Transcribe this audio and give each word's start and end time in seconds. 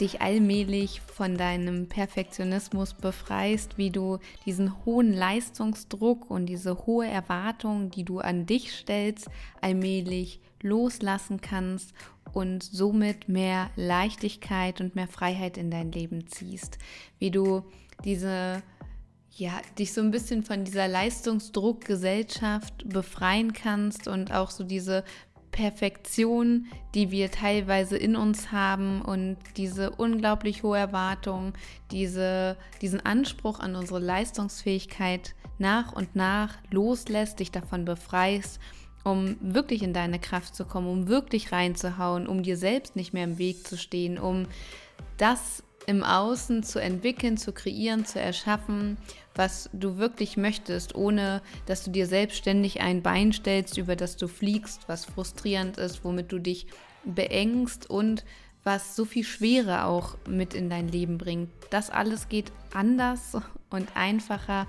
dich 0.00 0.20
allmählich 0.20 1.00
von 1.00 1.36
deinem 1.36 1.88
Perfektionismus 1.88 2.94
befreist, 2.94 3.78
wie 3.78 3.90
du 3.90 4.18
diesen 4.44 4.84
hohen 4.84 5.12
Leistungsdruck 5.12 6.30
und 6.30 6.46
diese 6.46 6.86
hohe 6.86 7.06
Erwartung, 7.06 7.90
die 7.90 8.04
du 8.04 8.18
an 8.18 8.46
dich 8.46 8.72
stellst, 8.72 9.28
allmählich 9.60 10.40
loslassen 10.62 11.40
kannst 11.40 11.92
und 12.32 12.64
somit 12.64 13.28
mehr 13.28 13.70
Leichtigkeit 13.76 14.80
und 14.80 14.96
mehr 14.96 15.08
Freiheit 15.08 15.56
in 15.56 15.70
dein 15.70 15.92
Leben 15.92 16.26
ziehst. 16.26 16.78
Wie 17.18 17.30
du 17.30 17.62
diese 18.04 18.62
ja, 19.36 19.60
dich 19.78 19.92
so 19.92 20.00
ein 20.00 20.12
bisschen 20.12 20.44
von 20.44 20.64
dieser 20.64 20.86
Leistungsdruckgesellschaft 20.86 22.88
befreien 22.88 23.52
kannst 23.52 24.06
und 24.06 24.32
auch 24.32 24.50
so 24.50 24.62
diese 24.62 25.02
Perfektion, 25.54 26.66
die 26.96 27.12
wir 27.12 27.30
teilweise 27.30 27.96
in 27.96 28.16
uns 28.16 28.50
haben 28.50 29.00
und 29.00 29.36
diese 29.56 29.90
unglaublich 29.90 30.64
hohe 30.64 30.78
Erwartung, 30.78 31.52
diese, 31.92 32.56
diesen 32.82 33.06
Anspruch 33.06 33.60
an 33.60 33.76
unsere 33.76 34.00
Leistungsfähigkeit 34.00 35.36
nach 35.58 35.92
und 35.92 36.16
nach 36.16 36.56
loslässt, 36.70 37.38
dich 37.38 37.52
davon 37.52 37.84
befreist 37.84 38.60
um 39.06 39.36
wirklich 39.42 39.82
in 39.82 39.92
deine 39.92 40.18
Kraft 40.18 40.54
zu 40.56 40.64
kommen, 40.64 40.88
um 40.88 41.08
wirklich 41.08 41.52
reinzuhauen, 41.52 42.26
um 42.26 42.42
dir 42.42 42.56
selbst 42.56 42.96
nicht 42.96 43.12
mehr 43.12 43.24
im 43.24 43.36
Weg 43.36 43.66
zu 43.66 43.76
stehen, 43.76 44.18
um 44.18 44.46
das 45.18 45.62
im 45.86 46.02
Außen 46.02 46.62
zu 46.62 46.80
entwickeln, 46.80 47.36
zu 47.36 47.52
kreieren, 47.52 48.04
zu 48.04 48.20
erschaffen, 48.20 48.96
was 49.34 49.68
du 49.72 49.96
wirklich 49.98 50.36
möchtest, 50.36 50.94
ohne 50.94 51.42
dass 51.66 51.84
du 51.84 51.90
dir 51.90 52.06
selbstständig 52.06 52.80
ein 52.80 53.02
Bein 53.02 53.32
stellst, 53.32 53.76
über 53.76 53.96
das 53.96 54.16
du 54.16 54.28
fliegst, 54.28 54.88
was 54.88 55.04
frustrierend 55.04 55.76
ist, 55.76 56.04
womit 56.04 56.32
du 56.32 56.38
dich 56.38 56.66
beengst 57.04 57.90
und 57.90 58.24
was 58.62 58.96
so 58.96 59.04
viel 59.04 59.24
Schwere 59.24 59.84
auch 59.84 60.16
mit 60.26 60.54
in 60.54 60.70
dein 60.70 60.88
Leben 60.88 61.18
bringt. 61.18 61.50
Das 61.70 61.90
alles 61.90 62.28
geht 62.28 62.50
anders 62.72 63.36
und 63.70 63.94
einfacher 63.94 64.66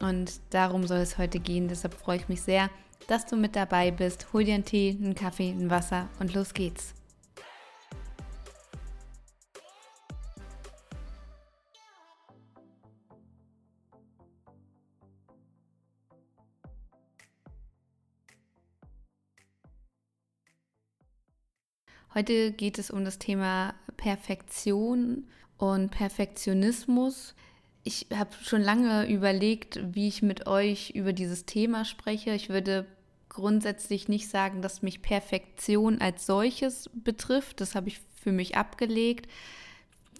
und 0.00 0.32
darum 0.50 0.86
soll 0.86 0.98
es 0.98 1.16
heute 1.16 1.38
gehen. 1.38 1.68
Deshalb 1.68 1.94
freue 1.94 2.18
ich 2.18 2.28
mich 2.28 2.42
sehr, 2.42 2.68
dass 3.06 3.24
du 3.24 3.36
mit 3.36 3.56
dabei 3.56 3.90
bist. 3.90 4.32
Hol 4.32 4.44
dir 4.44 4.54
einen 4.54 4.64
Tee, 4.64 4.98
einen 5.00 5.14
Kaffee, 5.14 5.50
ein 5.50 5.70
Wasser 5.70 6.08
und 6.20 6.34
los 6.34 6.52
geht's. 6.52 6.97
Heute 22.18 22.50
geht 22.50 22.78
es 22.80 22.90
um 22.90 23.04
das 23.04 23.20
Thema 23.20 23.76
Perfektion 23.96 25.28
und 25.56 25.90
Perfektionismus 25.90 27.36
ich 27.88 28.06
habe 28.14 28.30
schon 28.42 28.60
lange 28.60 29.08
überlegt, 29.08 29.80
wie 29.94 30.08
ich 30.08 30.20
mit 30.20 30.46
euch 30.46 30.90
über 30.90 31.14
dieses 31.14 31.46
Thema 31.46 31.86
spreche. 31.86 32.32
Ich 32.32 32.50
würde 32.50 32.84
grundsätzlich 33.30 34.08
nicht 34.08 34.28
sagen, 34.28 34.60
dass 34.60 34.82
mich 34.82 35.00
Perfektion 35.00 35.98
als 36.00 36.26
solches 36.26 36.90
betrifft. 36.92 37.62
Das 37.62 37.74
habe 37.74 37.88
ich 37.88 38.00
für 38.22 38.30
mich 38.30 38.58
abgelegt. 38.58 39.26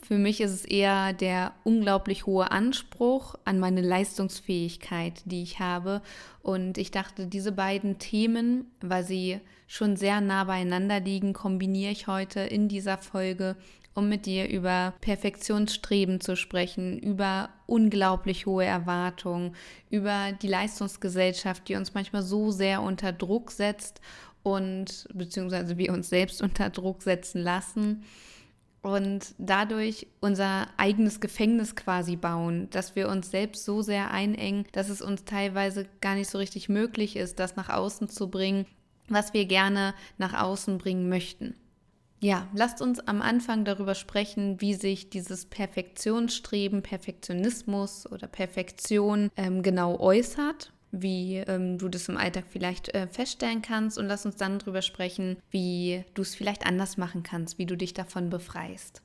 Für 0.00 0.16
mich 0.16 0.40
ist 0.40 0.52
es 0.52 0.64
eher 0.64 1.12
der 1.12 1.52
unglaublich 1.64 2.26
hohe 2.26 2.50
Anspruch 2.50 3.34
an 3.44 3.58
meine 3.58 3.82
Leistungsfähigkeit, 3.82 5.22
die 5.26 5.42
ich 5.42 5.60
habe. 5.60 6.02
Und 6.40 6.78
ich 6.78 6.90
dachte, 6.90 7.26
diese 7.26 7.52
beiden 7.52 7.98
Themen, 7.98 8.66
weil 8.80 9.04
sie 9.04 9.40
schon 9.66 9.96
sehr 9.96 10.20
nah 10.20 10.44
beieinander 10.44 11.00
liegen, 11.00 11.34
kombiniere 11.34 11.92
ich 11.92 12.06
heute 12.06 12.40
in 12.40 12.68
dieser 12.68 12.96
Folge 12.96 13.56
um 13.98 14.08
mit 14.08 14.26
dir 14.26 14.48
über 14.48 14.94
Perfektionsstreben 15.00 16.20
zu 16.20 16.36
sprechen, 16.36 17.00
über 17.00 17.48
unglaublich 17.66 18.46
hohe 18.46 18.64
Erwartungen, 18.64 19.56
über 19.90 20.30
die 20.40 20.46
Leistungsgesellschaft, 20.46 21.68
die 21.68 21.74
uns 21.74 21.94
manchmal 21.94 22.22
so 22.22 22.52
sehr 22.52 22.80
unter 22.80 23.12
Druck 23.12 23.50
setzt 23.50 24.00
und 24.44 25.08
beziehungsweise 25.12 25.78
wir 25.78 25.92
uns 25.92 26.08
selbst 26.08 26.42
unter 26.42 26.70
Druck 26.70 27.02
setzen 27.02 27.42
lassen 27.42 28.04
und 28.82 29.34
dadurch 29.38 30.06
unser 30.20 30.68
eigenes 30.76 31.20
Gefängnis 31.20 31.76
quasi 31.76 32.16
bauen, 32.16 32.68
dass 32.70 32.96
wir 32.96 33.08
uns 33.08 33.30
selbst 33.30 33.64
so 33.64 33.82
sehr 33.82 34.10
einengen, 34.10 34.66
dass 34.72 34.88
es 34.88 35.02
uns 35.02 35.24
teilweise 35.24 35.86
gar 36.00 36.14
nicht 36.14 36.30
so 36.30 36.38
richtig 36.38 36.68
möglich 36.68 37.16
ist, 37.16 37.38
das 37.38 37.56
nach 37.56 37.68
außen 37.68 38.08
zu 38.08 38.30
bringen, 38.30 38.66
was 39.08 39.34
wir 39.34 39.46
gerne 39.46 39.94
nach 40.16 40.34
außen 40.40 40.78
bringen 40.78 41.08
möchten. 41.08 41.54
Ja, 42.20 42.48
lasst 42.52 42.82
uns 42.82 42.98
am 43.00 43.22
Anfang 43.22 43.64
darüber 43.64 43.94
sprechen, 43.94 44.60
wie 44.60 44.74
sich 44.74 45.08
dieses 45.08 45.46
Perfektionsstreben, 45.46 46.82
Perfektionismus 46.82 48.10
oder 48.10 48.26
Perfektion 48.26 49.30
ähm, 49.36 49.62
genau 49.62 50.00
äußert, 50.00 50.72
wie 50.90 51.36
ähm, 51.36 51.78
du 51.78 51.88
das 51.88 52.08
im 52.08 52.16
Alltag 52.16 52.44
vielleicht 52.48 52.94
äh, 52.94 53.06
feststellen 53.08 53.62
kannst 53.62 53.98
und 53.98 54.06
lass 54.06 54.26
uns 54.26 54.36
dann 54.36 54.58
darüber 54.58 54.82
sprechen, 54.82 55.36
wie 55.50 56.04
du 56.14 56.22
es 56.22 56.34
vielleicht 56.34 56.66
anders 56.66 56.96
machen 56.96 57.22
kannst, 57.22 57.58
wie 57.58 57.66
du 57.66 57.76
dich 57.76 57.94
davon 57.94 58.30
befreist. 58.30 59.02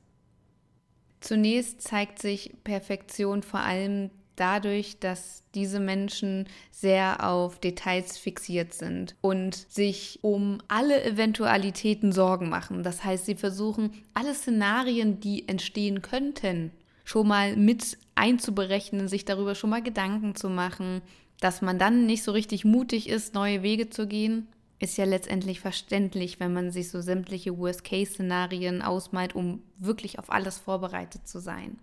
Zunächst 1.19 1.81
zeigt 1.81 2.19
sich 2.19 2.53
Perfektion 2.63 3.43
vor 3.43 3.61
allem 3.61 4.09
dadurch, 4.35 4.99
dass 4.99 5.43
diese 5.53 5.79
Menschen 5.79 6.47
sehr 6.71 7.27
auf 7.27 7.59
Details 7.59 8.17
fixiert 8.17 8.73
sind 8.73 9.15
und 9.21 9.55
sich 9.55 10.19
um 10.21 10.59
alle 10.67 11.03
Eventualitäten 11.03 12.11
Sorgen 12.11 12.49
machen. 12.49 12.83
Das 12.83 13.03
heißt, 13.03 13.25
sie 13.25 13.35
versuchen, 13.35 13.91
alle 14.13 14.33
Szenarien, 14.33 15.19
die 15.19 15.47
entstehen 15.47 16.01
könnten, 16.01 16.71
schon 17.03 17.27
mal 17.27 17.55
mit 17.55 17.97
einzuberechnen, 18.15 19.07
sich 19.07 19.25
darüber 19.25 19.55
schon 19.55 19.69
mal 19.69 19.83
Gedanken 19.83 20.35
zu 20.35 20.49
machen, 20.49 21.01
dass 21.43 21.61
man 21.61 21.77
dann 21.77 22.05
nicht 22.05 22.23
so 22.23 22.31
richtig 22.31 22.63
mutig 22.63 23.09
ist, 23.09 23.33
neue 23.33 23.63
Wege 23.63 23.89
zu 23.89 24.07
gehen. 24.07 24.47
Ist 24.79 24.97
ja 24.97 25.03
letztendlich 25.03 25.59
verständlich, 25.59 26.39
wenn 26.39 26.53
man 26.53 26.71
sich 26.71 26.89
so 26.89 27.01
sämtliche 27.01 27.57
Worst-Case-Szenarien 27.57 28.81
ausmalt, 28.81 29.35
um 29.35 29.61
wirklich 29.77 30.19
auf 30.19 30.31
alles 30.31 30.57
vorbereitet 30.57 31.27
zu 31.27 31.39
sein. 31.39 31.79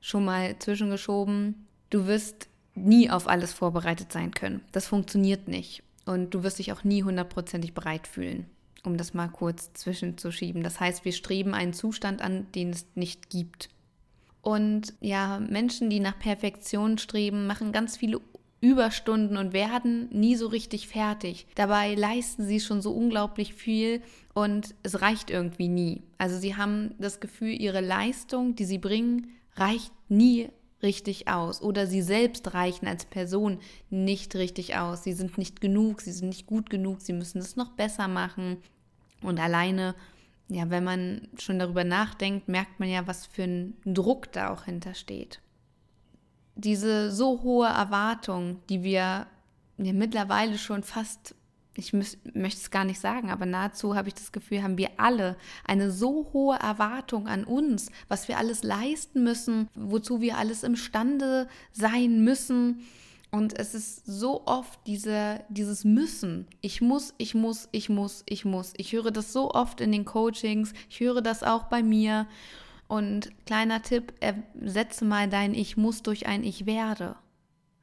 Schon 0.00 0.24
mal 0.24 0.58
zwischengeschoben, 0.58 1.66
du 1.90 2.06
wirst 2.06 2.48
nie 2.74 3.10
auf 3.10 3.28
alles 3.28 3.52
vorbereitet 3.52 4.10
sein 4.10 4.32
können. 4.32 4.60
Das 4.72 4.88
funktioniert 4.88 5.46
nicht. 5.46 5.84
Und 6.04 6.34
du 6.34 6.42
wirst 6.42 6.58
dich 6.58 6.72
auch 6.72 6.82
nie 6.82 7.04
hundertprozentig 7.04 7.74
bereit 7.74 8.08
fühlen, 8.08 8.46
um 8.84 8.96
das 8.96 9.14
mal 9.14 9.28
kurz 9.28 9.72
zwischenzuschieben. 9.74 10.64
Das 10.64 10.80
heißt, 10.80 11.04
wir 11.04 11.12
streben 11.12 11.54
einen 11.54 11.74
Zustand 11.74 12.22
an, 12.22 12.46
den 12.54 12.70
es 12.70 12.86
nicht 12.96 13.30
gibt. 13.30 13.68
Und 14.42 14.94
ja, 15.00 15.38
Menschen, 15.38 15.90
die 15.90 16.00
nach 16.00 16.18
Perfektion 16.18 16.98
streben, 16.98 17.46
machen 17.46 17.72
ganz 17.72 17.96
viele 17.96 18.20
Überstunden 18.60 19.36
und 19.36 19.52
werden 19.52 20.08
nie 20.10 20.36
so 20.36 20.46
richtig 20.46 20.88
fertig. 20.88 21.46
Dabei 21.54 21.94
leisten 21.94 22.44
sie 22.44 22.60
schon 22.60 22.82
so 22.82 22.92
unglaublich 22.92 23.54
viel 23.54 24.02
und 24.34 24.74
es 24.82 25.00
reicht 25.00 25.30
irgendwie 25.30 25.68
nie. 25.68 26.02
Also 26.18 26.38
sie 26.38 26.56
haben 26.56 26.94
das 26.98 27.20
Gefühl, 27.20 27.58
ihre 27.60 27.80
Leistung, 27.80 28.54
die 28.54 28.66
sie 28.66 28.78
bringen, 28.78 29.28
reicht 29.56 29.92
nie 30.08 30.50
richtig 30.82 31.28
aus 31.28 31.62
oder 31.62 31.86
sie 31.86 32.02
selbst 32.02 32.54
reichen 32.54 32.86
als 32.86 33.04
Person 33.04 33.58
nicht 33.88 34.34
richtig 34.36 34.76
aus. 34.76 35.04
Sie 35.04 35.12
sind 35.12 35.38
nicht 35.38 35.60
genug, 35.60 36.00
sie 36.00 36.12
sind 36.12 36.28
nicht 36.28 36.46
gut 36.46 36.70
genug, 36.70 37.00
sie 37.00 37.12
müssen 37.12 37.38
es 37.38 37.56
noch 37.56 37.72
besser 37.72 38.08
machen. 38.08 38.58
Und 39.22 39.38
alleine, 39.38 39.94
ja, 40.48 40.70
wenn 40.70 40.84
man 40.84 41.28
schon 41.38 41.58
darüber 41.58 41.84
nachdenkt, 41.84 42.48
merkt 42.48 42.80
man 42.80 42.90
ja, 42.90 43.06
was 43.06 43.26
für 43.26 43.44
ein 43.44 43.76
Druck 43.84 44.32
da 44.32 44.50
auch 44.50 44.64
hintersteht. 44.64 45.40
Diese 46.54 47.10
so 47.10 47.42
hohe 47.42 47.68
Erwartung, 47.68 48.60
die 48.68 48.82
wir 48.82 49.26
ja 49.78 49.92
mittlerweile 49.92 50.58
schon 50.58 50.82
fast 50.82 51.34
ich 51.74 51.92
möchte 51.92 52.18
es 52.34 52.70
gar 52.70 52.84
nicht 52.84 53.00
sagen, 53.00 53.30
aber 53.30 53.46
nahezu 53.46 53.94
habe 53.94 54.08
ich 54.08 54.14
das 54.14 54.32
Gefühl, 54.32 54.62
haben 54.62 54.78
wir 54.78 54.90
alle 54.96 55.36
eine 55.64 55.90
so 55.90 56.28
hohe 56.32 56.58
Erwartung 56.58 57.28
an 57.28 57.44
uns, 57.44 57.90
was 58.08 58.28
wir 58.28 58.38
alles 58.38 58.62
leisten 58.62 59.22
müssen, 59.22 59.68
wozu 59.74 60.20
wir 60.20 60.36
alles 60.36 60.62
imstande 60.62 61.48
sein 61.72 62.22
müssen. 62.22 62.86
Und 63.30 63.56
es 63.58 63.74
ist 63.74 64.04
so 64.06 64.44
oft 64.46 64.80
diese, 64.86 65.44
dieses 65.48 65.84
Müssen. 65.84 66.48
Ich 66.60 66.80
muss, 66.80 67.14
ich 67.16 67.34
muss, 67.34 67.68
ich 67.70 67.88
muss, 67.88 68.24
ich 68.26 68.44
muss. 68.44 68.72
Ich 68.76 68.92
höre 68.92 69.12
das 69.12 69.32
so 69.32 69.52
oft 69.52 69.80
in 69.80 69.92
den 69.92 70.04
Coachings, 70.04 70.72
ich 70.88 70.98
höre 70.98 71.22
das 71.22 71.44
auch 71.44 71.64
bei 71.64 71.82
mir. 71.82 72.26
Und 72.90 73.30
kleiner 73.46 73.82
Tipp, 73.82 74.14
ersetze 74.18 75.04
mal 75.04 75.28
dein 75.28 75.54
Ich 75.54 75.76
muss 75.76 76.02
durch 76.02 76.26
ein 76.26 76.42
Ich 76.42 76.66
werde. 76.66 77.14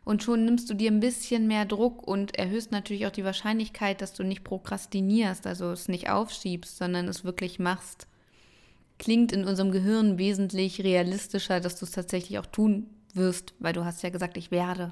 Und 0.04 0.22
schon 0.22 0.44
nimmst 0.44 0.70
du 0.70 0.74
dir 0.74 0.92
ein 0.92 1.00
bisschen 1.00 1.48
mehr 1.48 1.64
Druck 1.64 2.06
und 2.06 2.38
erhöhst 2.38 2.74
natürlich 2.74 3.08
auch 3.08 3.12
die 3.12 3.24
Wahrscheinlichkeit, 3.24 4.02
dass 4.02 4.12
du 4.12 4.24
nicht 4.24 4.44
prokrastinierst, 4.44 5.48
also 5.48 5.72
es 5.72 5.88
nicht 5.88 6.10
aufschiebst, 6.10 6.76
sondern 6.76 7.08
es 7.08 7.24
wirklich 7.24 7.58
machst. 7.58 8.06
Klingt 9.00 9.32
in 9.32 9.46
unserem 9.46 9.72
Gehirn 9.72 10.18
wesentlich 10.18 10.84
realistischer, 10.84 11.62
dass 11.62 11.80
du 11.80 11.86
es 11.86 11.92
tatsächlich 11.92 12.38
auch 12.40 12.46
tun 12.46 12.88
wirst, 13.14 13.54
weil 13.60 13.72
du 13.72 13.86
hast 13.86 14.04
ja 14.04 14.10
gesagt, 14.10 14.36
ich 14.36 14.52
werde. 14.52 14.92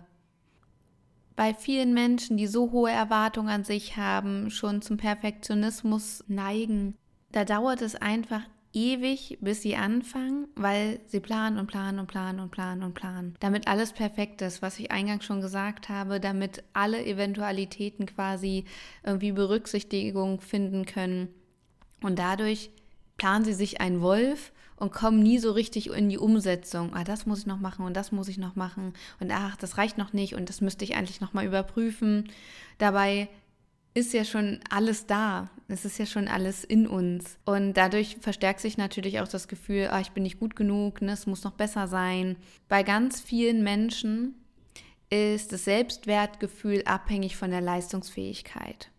Bei 1.36 1.54
vielen 1.54 1.94
Menschen, 1.94 2.38
die 2.38 2.48
so 2.48 2.72
hohe 2.72 2.92
Erwartungen 2.92 3.50
an 3.50 3.66
sich 3.66 3.98
haben, 3.98 4.50
schon 4.50 4.82
zum 4.82 4.96
Perfektionismus 4.96 6.24
neigen, 6.30 6.96
da 7.34 7.44
dauert 7.44 7.82
es 7.82 7.96
einfach 7.96 8.44
ewig, 8.76 9.38
bis 9.42 9.62
sie 9.62 9.76
anfangen, 9.76 10.48
weil 10.56 11.00
sie 11.08 11.20
planen 11.20 11.58
und 11.58 11.68
planen 11.68 12.00
und 12.00 12.08
planen 12.08 12.40
und 12.40 12.52
planen 12.52 12.84
und 12.84 12.94
planen. 12.94 13.36
Damit 13.40 13.68
alles 13.68 13.94
perfekt 13.94 14.42
ist, 14.42 14.62
was 14.62 14.78
ich 14.80 14.92
eingangs 14.92 15.26
schon 15.26 15.42
gesagt 15.42 15.90
habe, 15.90 16.20
damit 16.20 16.64
alle 16.74 17.04
Eventualitäten 17.04 18.06
quasi 18.06 18.66
irgendwie 19.04 19.32
Berücksichtigung 19.32 20.42
finden 20.42 20.86
können. 20.86 21.30
Und 22.02 22.20
dadurch 22.20 22.70
planen 23.18 23.46
sie 23.46 23.54
sich 23.54 23.80
einen 23.80 24.02
Wolf 24.02 24.52
und 24.76 24.92
kommen 24.92 25.24
nie 25.24 25.40
so 25.40 25.52
richtig 25.52 25.90
in 25.90 26.10
die 26.10 26.18
Umsetzung. 26.18 26.94
Ah, 26.94 27.06
das 27.06 27.26
muss 27.26 27.40
ich 27.40 27.46
noch 27.46 27.60
machen 27.60 27.86
und 27.86 27.96
das 27.96 28.12
muss 28.12 28.28
ich 28.28 28.38
noch 28.38 28.56
machen 28.56 28.94
und 29.20 29.32
ach, 29.32 29.56
das 29.56 29.78
reicht 29.78 29.98
noch 29.98 30.12
nicht 30.12 30.36
und 30.36 30.50
das 30.50 30.60
müsste 30.60 30.84
ich 30.84 30.96
eigentlich 30.96 31.22
noch 31.22 31.34
mal 31.34 31.46
überprüfen. 31.46 32.30
Dabei 32.78 33.30
ist 33.96 34.14
ja 34.14 34.26
schon 34.26 34.60
alles 34.70 35.08
da. 35.08 35.50
Es 35.68 35.86
ist 35.86 35.98
ja 35.98 36.06
schon 36.06 36.28
alles 36.28 36.64
in 36.64 36.86
uns. 36.86 37.40
Und 37.46 37.74
dadurch 37.74 38.18
verstärkt 38.20 38.60
sich 38.60 38.78
natürlich 38.78 39.20
auch 39.20 39.28
das 39.28 39.48
Gefühl, 39.48 39.88
ah, 39.90 40.02
ich 40.02 40.12
bin 40.12 40.24
nicht 40.24 40.40
gut 40.40 40.56
genug, 40.56 41.02
ne, 41.02 41.14
es 41.14 41.26
muss 41.26 41.44
noch 41.44 41.54
besser 41.54 41.88
sein. 41.88 42.36
Bei 42.68 42.84
ganz 42.84 43.22
vielen 43.22 43.64
Menschen 43.64 44.36
ist 45.10 45.54
das 45.54 45.64
Selbstwertgefühl 45.64 46.84
abhängig 46.86 47.38
von 47.38 47.50
der 47.50 47.62
Leistungsfähigkeit. 47.62 48.92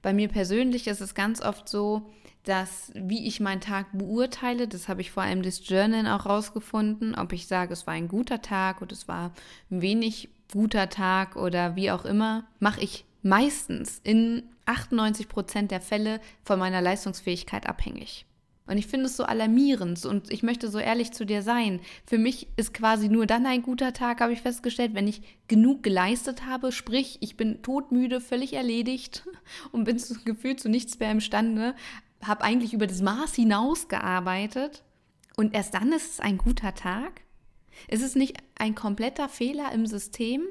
Bei 0.00 0.12
mir 0.12 0.28
persönlich 0.28 0.86
ist 0.86 1.00
es 1.00 1.14
ganz 1.14 1.42
oft 1.42 1.68
so, 1.68 2.10
dass 2.44 2.92
wie 2.94 3.26
ich 3.26 3.40
meinen 3.40 3.62
Tag 3.62 3.86
beurteile, 3.92 4.68
das 4.68 4.88
habe 4.88 5.00
ich 5.00 5.10
vor 5.10 5.22
allem 5.22 5.42
das 5.42 5.66
Journal 5.66 6.06
auch 6.06 6.26
rausgefunden, 6.26 7.14
ob 7.14 7.32
ich 7.32 7.46
sage, 7.46 7.72
es 7.72 7.86
war 7.86 7.94
ein 7.94 8.08
guter 8.08 8.42
Tag 8.42 8.80
oder 8.82 8.92
es 8.92 9.08
war 9.08 9.32
ein 9.70 9.80
wenig 9.80 10.28
guter 10.52 10.90
Tag 10.90 11.36
oder 11.36 11.74
wie 11.74 11.90
auch 11.90 12.04
immer, 12.04 12.46
mache 12.60 12.82
ich 12.82 13.06
meistens 13.24 14.00
in 14.04 14.44
98 14.66 15.28
Prozent 15.28 15.70
der 15.70 15.80
Fälle 15.80 16.20
von 16.44 16.58
meiner 16.58 16.80
Leistungsfähigkeit 16.80 17.66
abhängig. 17.66 18.26
Und 18.66 18.78
ich 18.78 18.86
finde 18.86 19.06
es 19.06 19.16
so 19.16 19.24
alarmierend 19.24 20.06
und 20.06 20.32
ich 20.32 20.42
möchte 20.42 20.70
so 20.70 20.78
ehrlich 20.78 21.12
zu 21.12 21.26
dir 21.26 21.42
sein. 21.42 21.80
Für 22.06 22.16
mich 22.16 22.48
ist 22.56 22.72
quasi 22.72 23.10
nur 23.10 23.26
dann 23.26 23.44
ein 23.44 23.60
guter 23.60 23.92
Tag, 23.92 24.20
habe 24.20 24.32
ich 24.32 24.40
festgestellt, 24.40 24.94
wenn 24.94 25.06
ich 25.06 25.20
genug 25.48 25.82
geleistet 25.82 26.46
habe, 26.46 26.72
sprich, 26.72 27.18
ich 27.20 27.36
bin 27.36 27.60
todmüde, 27.60 28.22
völlig 28.22 28.54
erledigt 28.54 29.26
und 29.72 29.84
bin 29.84 30.02
gefühlt 30.24 30.60
zu 30.60 30.70
nichts 30.70 30.98
mehr 30.98 31.10
imstande, 31.10 31.74
habe 32.22 32.42
eigentlich 32.42 32.72
über 32.72 32.86
das 32.86 33.02
Maß 33.02 33.34
hinaus 33.34 33.88
gearbeitet 33.88 34.82
und 35.36 35.54
erst 35.54 35.74
dann 35.74 35.92
ist 35.92 36.12
es 36.12 36.20
ein 36.20 36.38
guter 36.38 36.74
Tag. 36.74 37.20
Ist 37.88 38.02
es 38.02 38.14
nicht 38.14 38.36
ein 38.54 38.74
kompletter 38.74 39.28
Fehler 39.28 39.72
im 39.72 39.86
System? 39.86 40.42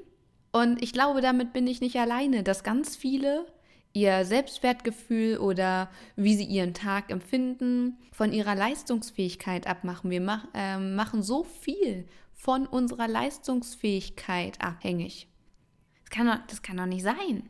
Und 0.54 0.84
ich 0.84 0.94
glaube, 0.94 1.20
damit 1.22 1.52
bin 1.52 1.66
ich 1.68 1.82
nicht 1.82 1.98
alleine, 1.98 2.44
dass 2.44 2.64
ganz 2.64 2.96
viele 2.96 3.46
ihr 3.92 4.24
Selbstwertgefühl 4.24 5.38
oder 5.38 5.90
wie 6.16 6.36
sie 6.36 6.46
ihren 6.46 6.76
Tag 6.76 7.12
empfinden, 7.12 7.98
von 8.12 8.32
ihrer 8.32 8.56
Leistungsfähigkeit 8.56 9.68
abmachen. 9.68 10.12
Wir 10.12 10.22
mach, 10.22 10.46
äh, 10.54 10.78
machen 10.78 11.24
so 11.24 11.44
viel 11.44 12.06
von 12.34 12.68
unserer 12.68 13.08
Leistungsfähigkeit 13.08 14.62
abhängig. 14.62 15.28
Das 16.04 16.12
kann, 16.12 16.28
doch, 16.28 16.38
das 16.48 16.62
kann 16.62 16.78
doch 16.78 16.86
nicht 16.86 17.04
sein. 17.04 17.50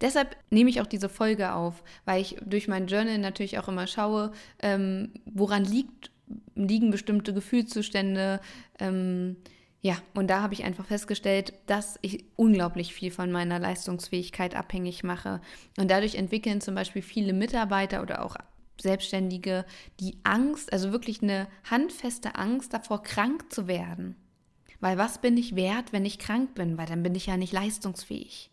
Deshalb 0.00 0.36
nehme 0.50 0.70
ich 0.70 0.80
auch 0.80 0.86
diese 0.86 1.10
Folge 1.10 1.52
auf, 1.52 1.84
weil 2.06 2.22
ich 2.22 2.36
durch 2.44 2.66
mein 2.66 2.86
Journal 2.86 3.18
natürlich 3.18 3.58
auch 3.58 3.68
immer 3.68 3.86
schaue, 3.86 4.32
ähm, 4.60 5.12
woran 5.26 5.64
liegt, 5.64 6.10
liegen 6.54 6.90
bestimmte 6.90 7.34
Gefühlszustände, 7.34 8.40
ähm, 8.78 9.36
ja, 9.84 9.96
und 10.14 10.28
da 10.28 10.42
habe 10.42 10.54
ich 10.54 10.62
einfach 10.62 10.86
festgestellt, 10.86 11.54
dass 11.66 11.98
ich 12.02 12.24
unglaublich 12.36 12.94
viel 12.94 13.10
von 13.10 13.32
meiner 13.32 13.58
Leistungsfähigkeit 13.58 14.54
abhängig 14.54 15.02
mache. 15.02 15.40
Und 15.76 15.90
dadurch 15.90 16.14
entwickeln 16.14 16.60
zum 16.60 16.76
Beispiel 16.76 17.02
viele 17.02 17.32
Mitarbeiter 17.32 18.00
oder 18.00 18.24
auch 18.24 18.36
Selbstständige 18.80 19.64
die 19.98 20.18
Angst, 20.22 20.72
also 20.72 20.92
wirklich 20.92 21.20
eine 21.20 21.48
handfeste 21.68 22.36
Angst 22.36 22.72
davor, 22.72 23.02
krank 23.02 23.52
zu 23.52 23.66
werden. 23.66 24.14
Weil 24.78 24.98
was 24.98 25.20
bin 25.20 25.36
ich 25.36 25.56
wert, 25.56 25.92
wenn 25.92 26.04
ich 26.04 26.20
krank 26.20 26.54
bin? 26.54 26.78
Weil 26.78 26.86
dann 26.86 27.02
bin 27.02 27.16
ich 27.16 27.26
ja 27.26 27.36
nicht 27.36 27.52
leistungsfähig. 27.52 28.50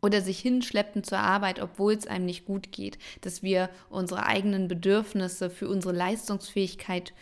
Oder 0.00 0.22
sich 0.22 0.38
hinschleppen 0.38 1.04
zur 1.04 1.18
Arbeit, 1.18 1.60
obwohl 1.60 1.92
es 1.92 2.06
einem 2.06 2.24
nicht 2.24 2.46
gut 2.46 2.72
geht, 2.72 2.98
dass 3.20 3.42
wir 3.42 3.68
unsere 3.90 4.24
eigenen 4.24 4.68
Bedürfnisse 4.68 5.50
für 5.50 5.68
unsere 5.68 5.92
Leistungsfähigkeit 5.94 7.12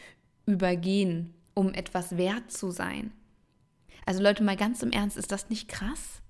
übergehen, 0.47 1.35
um 1.57 1.73
etwas 1.73 2.17
wert 2.17 2.53
zu 2.53 2.71
sein. 2.71 3.13
Also 4.05 4.23
Leute, 4.23 4.45
mal 4.45 4.57
ganz 4.57 4.83
im 4.83 4.93
Ernst, 4.93 5.17
ist 5.17 5.33
das 5.33 5.49
nicht 5.49 5.69
krass? 5.69 6.21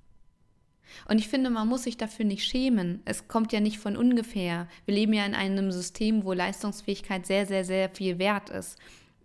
Und 1.09 1.19
ich 1.19 1.29
finde, 1.29 1.51
man 1.51 1.69
muss 1.69 1.83
sich 1.83 1.97
dafür 1.97 2.25
nicht 2.25 2.45
schämen. 2.45 3.03
Es 3.05 3.29
kommt 3.29 3.53
ja 3.53 3.61
nicht 3.61 3.79
von 3.79 3.97
ungefähr. 3.97 4.69
Wir 4.87 4.95
leben 4.95 5.13
ja 5.13 5.27
in 5.27 5.35
einem 5.35 5.73
System, 5.73 6.25
wo 6.25 6.33
Leistungsfähigkeit 6.33 7.27
sehr, 7.27 7.45
sehr, 7.45 7.65
sehr 7.65 7.91
viel 7.91 8.19
wert 8.19 8.51
ist. 8.51 8.79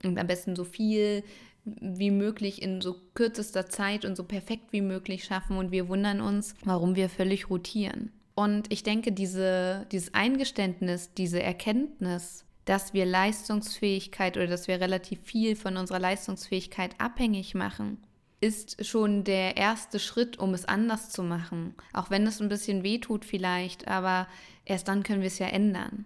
Und 0.03 0.17
am 0.17 0.27
besten 0.27 0.55
so 0.55 0.63
viel 0.63 1.23
wie 1.63 2.09
möglich 2.09 2.63
in 2.63 2.81
so 2.81 2.95
kürzester 3.13 3.67
Zeit 3.67 4.03
und 4.03 4.17
so 4.17 4.23
perfekt 4.23 4.71
wie 4.73 4.81
möglich 4.81 5.23
schaffen. 5.23 5.57
Und 5.57 5.71
wir 5.71 5.87
wundern 5.87 6.19
uns, 6.19 6.55
warum 6.65 6.95
wir 6.95 7.09
völlig 7.09 7.49
rotieren. 7.51 8.11
Und 8.33 8.73
ich 8.73 8.81
denke, 8.81 9.11
diese, 9.11 9.85
dieses 9.91 10.15
Eingeständnis, 10.15 11.13
diese 11.13 11.43
Erkenntnis, 11.43 12.43
dass 12.65 12.93
wir 12.93 13.05
Leistungsfähigkeit 13.05 14.37
oder 14.37 14.47
dass 14.47 14.67
wir 14.67 14.79
relativ 14.79 15.19
viel 15.23 15.55
von 15.55 15.77
unserer 15.77 15.99
Leistungsfähigkeit 15.99 16.95
abhängig 16.99 17.55
machen, 17.55 17.97
ist 18.39 18.83
schon 18.85 19.23
der 19.23 19.57
erste 19.57 19.99
Schritt, 19.99 20.39
um 20.39 20.53
es 20.53 20.65
anders 20.65 21.09
zu 21.09 21.23
machen. 21.23 21.75
Auch 21.93 22.09
wenn 22.09 22.25
es 22.25 22.41
ein 22.41 22.49
bisschen 22.49 22.83
wehtut 22.83 23.23
vielleicht, 23.23 23.87
aber 23.87 24.27
erst 24.65 24.87
dann 24.87 25.03
können 25.03 25.21
wir 25.21 25.27
es 25.27 25.39
ja 25.39 25.47
ändern. 25.47 26.05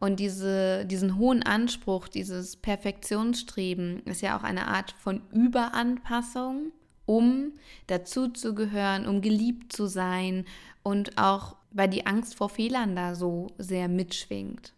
Und 0.00 0.20
diese, 0.20 0.86
diesen 0.86 1.18
hohen 1.18 1.42
Anspruch, 1.42 2.08
dieses 2.08 2.56
Perfektionsstreben 2.56 4.00
ist 4.04 4.22
ja 4.22 4.38
auch 4.38 4.44
eine 4.44 4.68
Art 4.68 4.92
von 4.92 5.22
Überanpassung, 5.32 6.72
um 7.04 7.52
dazuzugehören, 7.86 9.06
um 9.06 9.20
geliebt 9.20 9.72
zu 9.72 9.86
sein 9.86 10.44
und 10.82 11.18
auch 11.18 11.56
weil 11.70 11.88
die 11.88 12.06
Angst 12.06 12.34
vor 12.34 12.48
Fehlern 12.48 12.96
da 12.96 13.14
so 13.14 13.48
sehr 13.58 13.88
mitschwingt. 13.88 14.72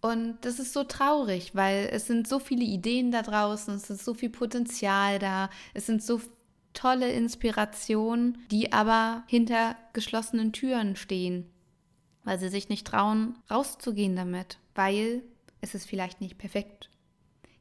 Und 0.00 0.38
das 0.42 0.60
ist 0.60 0.72
so 0.72 0.84
traurig, 0.84 1.54
weil 1.54 1.88
es 1.92 2.06
sind 2.06 2.28
so 2.28 2.38
viele 2.38 2.64
Ideen 2.64 3.10
da 3.10 3.22
draußen, 3.22 3.74
es 3.74 3.90
ist 3.90 4.04
so 4.04 4.14
viel 4.14 4.30
Potenzial 4.30 5.18
da, 5.18 5.50
es 5.74 5.86
sind 5.86 6.02
so 6.02 6.20
tolle 6.72 7.10
Inspirationen, 7.10 8.38
die 8.50 8.72
aber 8.72 9.24
hinter 9.26 9.76
geschlossenen 9.94 10.52
Türen 10.52 10.94
stehen, 10.94 11.50
weil 12.22 12.38
sie 12.38 12.48
sich 12.48 12.68
nicht 12.68 12.86
trauen, 12.86 13.34
rauszugehen 13.50 14.14
damit, 14.14 14.58
weil 14.76 15.24
es 15.60 15.74
ist 15.74 15.88
vielleicht 15.88 16.20
nicht 16.20 16.38
perfekt. 16.38 16.90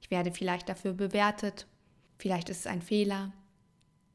Ich 0.01 0.11
werde 0.11 0.31
vielleicht 0.31 0.69
dafür 0.69 0.93
bewertet, 0.93 1.65
vielleicht 2.19 2.49
ist 2.49 2.59
es 2.59 2.67
ein 2.67 2.83
Fehler, 2.83 3.33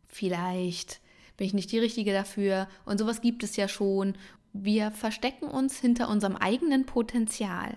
vielleicht 0.07 1.01
bin 1.37 1.49
ich 1.49 1.55
nicht 1.55 1.73
die 1.73 1.81
Richtige 1.81 2.13
dafür 2.13 2.69
und 2.85 2.99
sowas 2.99 3.21
gibt 3.21 3.43
es 3.43 3.57
ja 3.57 3.67
schon. 3.67 4.15
Wir 4.53 4.93
verstecken 4.93 5.47
uns 5.47 5.81
hinter 5.81 6.09
unserem 6.09 6.37
eigenen 6.37 6.87
Potenzial. 6.87 7.77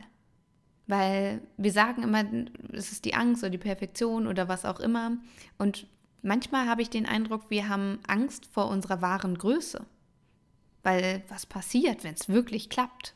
Weil 0.87 1.41
wir 1.57 1.71
sagen 1.71 2.03
immer, 2.03 2.23
es 2.71 2.91
ist 2.91 3.05
die 3.05 3.15
Angst 3.15 3.43
oder 3.43 3.49
die 3.49 3.57
Perfektion 3.57 4.27
oder 4.27 4.47
was 4.47 4.65
auch 4.65 4.79
immer. 4.79 5.17
Und 5.57 5.87
manchmal 6.21 6.67
habe 6.67 6.81
ich 6.81 6.89
den 6.89 7.05
Eindruck, 7.05 7.49
wir 7.49 7.69
haben 7.69 7.99
Angst 8.07 8.45
vor 8.45 8.67
unserer 8.67 9.01
wahren 9.01 9.37
Größe. 9.37 9.85
Weil 10.83 11.23
was 11.29 11.47
passiert, 11.47 12.03
wenn 12.03 12.13
es 12.13 12.29
wirklich 12.29 12.69
klappt? 12.69 13.15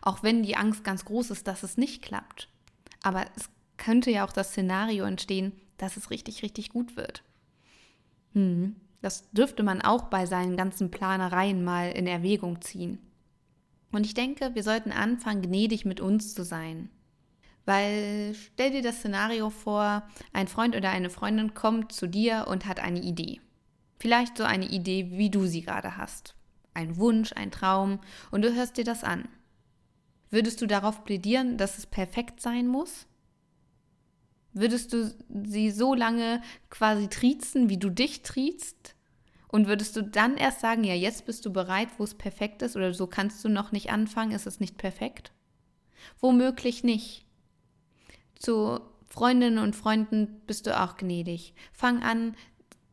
Auch 0.00 0.22
wenn 0.22 0.42
die 0.42 0.56
Angst 0.56 0.84
ganz 0.84 1.04
groß 1.04 1.30
ist, 1.30 1.46
dass 1.46 1.62
es 1.62 1.76
nicht 1.76 2.02
klappt. 2.02 2.48
Aber 3.02 3.26
es 3.36 3.50
könnte 3.76 4.10
ja 4.10 4.24
auch 4.26 4.32
das 4.32 4.50
Szenario 4.50 5.04
entstehen, 5.04 5.52
dass 5.76 5.96
es 5.96 6.10
richtig, 6.10 6.42
richtig 6.42 6.70
gut 6.70 6.96
wird. 6.96 7.22
Hm. 8.32 8.76
Das 9.02 9.30
dürfte 9.30 9.62
man 9.62 9.80
auch 9.80 10.04
bei 10.04 10.26
seinen 10.26 10.56
ganzen 10.56 10.90
Planereien 10.90 11.64
mal 11.64 11.90
in 11.92 12.06
Erwägung 12.06 12.60
ziehen. 12.60 12.98
Und 13.92 14.04
ich 14.04 14.14
denke, 14.14 14.54
wir 14.54 14.62
sollten 14.62 14.92
anfangen, 14.92 15.42
gnädig 15.42 15.84
mit 15.84 16.00
uns 16.00 16.34
zu 16.34 16.44
sein. 16.44 16.90
Weil 17.66 18.34
stell 18.34 18.70
dir 18.70 18.82
das 18.82 18.96
Szenario 18.98 19.50
vor, 19.50 20.02
ein 20.32 20.48
Freund 20.48 20.74
oder 20.76 20.90
eine 20.90 21.10
Freundin 21.10 21.54
kommt 21.54 21.92
zu 21.92 22.06
dir 22.06 22.46
und 22.48 22.66
hat 22.66 22.80
eine 22.80 23.00
Idee. 23.00 23.40
Vielleicht 23.98 24.38
so 24.38 24.44
eine 24.44 24.66
Idee, 24.66 25.10
wie 25.12 25.30
du 25.30 25.46
sie 25.46 25.62
gerade 25.62 25.96
hast. 25.96 26.34
Ein 26.72 26.96
Wunsch, 26.96 27.32
ein 27.34 27.50
Traum 27.50 28.00
und 28.30 28.42
du 28.42 28.54
hörst 28.54 28.76
dir 28.76 28.84
das 28.84 29.04
an. 29.04 29.28
Würdest 30.30 30.62
du 30.62 30.66
darauf 30.66 31.04
plädieren, 31.04 31.58
dass 31.58 31.76
es 31.76 31.86
perfekt 31.86 32.40
sein 32.40 32.66
muss? 32.66 33.06
Würdest 34.52 34.92
du 34.92 35.12
sie 35.44 35.70
so 35.70 35.94
lange 35.94 36.42
quasi 36.70 37.08
triezen, 37.08 37.68
wie 37.68 37.78
du 37.78 37.90
dich 37.90 38.22
triezt? 38.22 38.94
Und 39.48 39.66
würdest 39.66 39.96
du 39.96 40.02
dann 40.02 40.36
erst 40.36 40.60
sagen, 40.60 40.84
ja, 40.84 40.94
jetzt 40.94 41.26
bist 41.26 41.44
du 41.44 41.52
bereit, 41.52 41.88
wo 41.98 42.04
es 42.04 42.14
perfekt 42.14 42.62
ist, 42.62 42.76
oder 42.76 42.94
so 42.94 43.08
kannst 43.08 43.44
du 43.44 43.48
noch 43.48 43.72
nicht 43.72 43.90
anfangen, 43.90 44.30
ist 44.30 44.46
es 44.46 44.60
nicht 44.60 44.78
perfekt? 44.78 45.32
Womöglich 46.20 46.84
nicht. 46.84 47.26
Zu 48.40 48.80
Freundinnen 49.06 49.58
und 49.58 49.76
Freunden 49.76 50.40
bist 50.46 50.66
du 50.66 50.80
auch 50.80 50.96
gnädig. 50.96 51.54
Fang 51.72 52.02
an, 52.02 52.34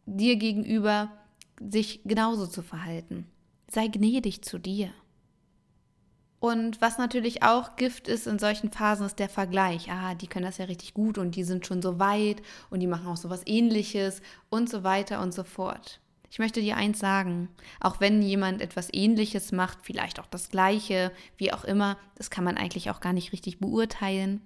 dir 0.06 0.36
gegenüber 0.36 1.10
sich 1.60 2.02
genauso 2.04 2.48
zu 2.48 2.62
verhalten. 2.62 3.26
Sei 3.72 3.88
gnädig 3.88 4.44
zu 4.44 4.60
dir. 4.60 4.92
Und 6.40 6.82
was 6.82 6.98
natürlich 6.98 7.44
auch 7.44 7.78
Gift 7.78 8.10
ist 8.10 8.28
in 8.28 8.40
solchen 8.40 8.72
Phasen, 8.72 9.06
ist 9.06 9.20
der 9.20 9.30
Vergleich. 9.30 9.90
Ah, 9.90 10.16
die 10.16 10.28
können 10.28 10.46
das 10.46 10.58
ja 10.58 10.66
richtig 10.66 10.94
gut 10.94 11.18
und 11.18 11.36
die 11.36 11.44
sind 11.44 11.66
schon 11.66 11.82
so 11.82 11.98
weit 11.98 12.42
und 12.70 12.82
die 12.82 12.88
machen 12.88 13.08
auch 13.08 13.18
so 13.18 13.30
was 13.30 13.42
ähnliches 13.48 14.22
und 14.50 14.70
so 14.70 14.84
weiter 14.84 15.22
und 15.22 15.34
so 15.34 15.46
fort. 15.46 16.02
Ich 16.30 16.40
möchte 16.40 16.62
dir 16.62 16.76
eins 16.76 17.00
sagen, 17.00 17.48
auch 17.80 18.02
wenn 18.02 18.22
jemand 18.22 18.62
etwas 18.62 18.90
ähnliches 18.92 19.54
macht, 19.54 19.80
vielleicht 19.82 20.20
auch 20.20 20.28
das 20.28 20.50
gleiche, 20.50 21.14
wie 21.38 21.54
auch 21.54 21.64
immer, 21.64 21.98
das 22.16 22.30
kann 22.30 22.44
man 22.44 22.58
eigentlich 22.58 22.92
auch 22.92 23.00
gar 23.00 23.14
nicht 23.14 23.32
richtig 23.32 23.60
beurteilen, 23.60 24.42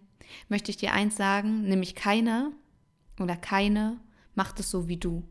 möchte 0.50 0.71
ich 0.71 0.77
dir 0.77 0.93
eins 0.93 1.15
sagen, 1.15 1.63
nämlich 1.63 1.95
keiner 1.95 2.51
oder 3.19 3.35
keine 3.35 4.00
macht 4.35 4.59
es 4.59 4.69
so 4.69 4.88
wie 4.88 4.97
du. 4.97 5.23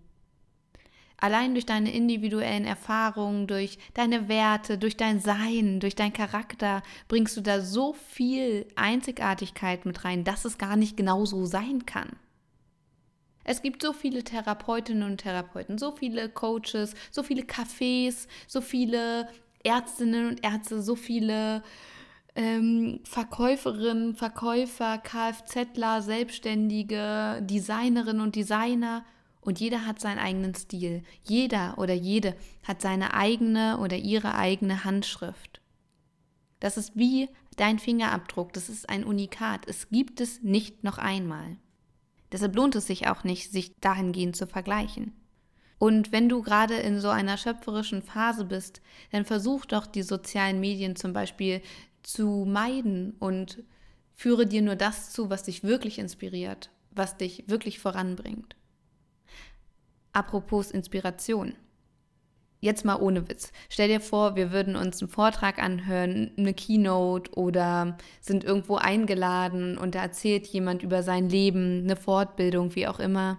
Allein 1.16 1.52
durch 1.52 1.66
deine 1.66 1.92
individuellen 1.92 2.64
Erfahrungen, 2.64 3.46
durch 3.46 3.78
deine 3.92 4.28
Werte, 4.28 4.78
durch 4.78 4.96
dein 4.96 5.20
Sein, 5.20 5.78
durch 5.78 5.94
deinen 5.94 6.14
Charakter 6.14 6.82
bringst 7.08 7.36
du 7.36 7.42
da 7.42 7.60
so 7.60 7.92
viel 7.92 8.66
Einzigartigkeit 8.74 9.84
mit 9.84 10.02
rein, 10.04 10.24
dass 10.24 10.46
es 10.46 10.56
gar 10.56 10.76
nicht 10.76 10.96
genau 10.96 11.26
so 11.26 11.44
sein 11.44 11.84
kann. 11.84 12.08
Es 13.44 13.60
gibt 13.60 13.82
so 13.82 13.92
viele 13.92 14.24
Therapeutinnen 14.24 15.02
und 15.02 15.18
Therapeuten, 15.18 15.76
so 15.76 15.92
viele 15.92 16.28
Coaches, 16.30 16.94
so 17.10 17.22
viele 17.22 17.42
Cafés, 17.42 18.26
so 18.46 18.62
viele 18.62 19.28
Ärztinnen 19.62 20.26
und 20.28 20.44
Ärzte, 20.44 20.80
so 20.80 20.94
viele 20.94 21.62
ähm, 22.34 23.00
Verkäuferinnen, 23.04 24.14
Verkäufer, 24.14 24.98
Kfzler, 24.98 26.02
Selbstständige, 26.02 27.40
Designerinnen 27.42 28.22
und 28.22 28.36
Designer. 28.36 29.04
Und 29.40 29.58
jeder 29.58 29.86
hat 29.86 30.00
seinen 30.00 30.18
eigenen 30.18 30.54
Stil. 30.54 31.02
Jeder 31.22 31.78
oder 31.78 31.94
jede 31.94 32.36
hat 32.62 32.82
seine 32.82 33.14
eigene 33.14 33.78
oder 33.78 33.96
ihre 33.96 34.34
eigene 34.34 34.84
Handschrift. 34.84 35.60
Das 36.60 36.76
ist 36.76 36.94
wie 36.94 37.28
dein 37.56 37.78
Fingerabdruck. 37.78 38.52
Das 38.52 38.68
ist 38.68 38.88
ein 38.88 39.04
Unikat. 39.04 39.66
Es 39.66 39.88
gibt 39.88 40.20
es 40.20 40.42
nicht 40.42 40.84
noch 40.84 40.98
einmal. 40.98 41.56
Deshalb 42.32 42.54
lohnt 42.54 42.76
es 42.76 42.86
sich 42.86 43.08
auch 43.08 43.24
nicht, 43.24 43.50
sich 43.50 43.74
dahingehend 43.80 44.36
zu 44.36 44.46
vergleichen. 44.46 45.14
Und 45.78 46.12
wenn 46.12 46.28
du 46.28 46.42
gerade 46.42 46.74
in 46.74 47.00
so 47.00 47.08
einer 47.08 47.38
schöpferischen 47.38 48.02
Phase 48.02 48.44
bist, 48.44 48.82
dann 49.12 49.24
versuch 49.24 49.64
doch 49.64 49.86
die 49.86 50.02
sozialen 50.02 50.60
Medien 50.60 50.94
zum 50.94 51.14
Beispiel 51.14 51.62
zu 52.02 52.44
meiden 52.46 53.12
und 53.18 53.62
führe 54.14 54.46
dir 54.46 54.62
nur 54.62 54.76
das 54.76 55.10
zu, 55.10 55.30
was 55.30 55.44
dich 55.44 55.62
wirklich 55.64 55.98
inspiriert, 55.98 56.70
was 56.90 57.16
dich 57.16 57.44
wirklich 57.48 57.78
voranbringt. 57.78 58.56
Apropos 60.12 60.70
Inspiration 60.70 61.54
jetzt 62.60 62.84
mal 62.84 62.96
ohne 62.96 63.28
Witz. 63.28 63.52
Stell 63.68 63.88
dir 63.88 64.00
vor, 64.00 64.36
wir 64.36 64.52
würden 64.52 64.76
uns 64.76 65.00
einen 65.00 65.10
Vortrag 65.10 65.58
anhören, 65.58 66.30
eine 66.36 66.54
Keynote 66.54 67.32
oder 67.32 67.96
sind 68.20 68.44
irgendwo 68.44 68.76
eingeladen 68.76 69.78
und 69.78 69.94
da 69.94 70.02
erzählt 70.02 70.46
jemand 70.46 70.82
über 70.82 71.02
sein 71.02 71.28
Leben, 71.28 71.82
eine 71.84 71.96
Fortbildung, 71.96 72.74
wie 72.74 72.86
auch 72.86 73.00
immer. 73.00 73.38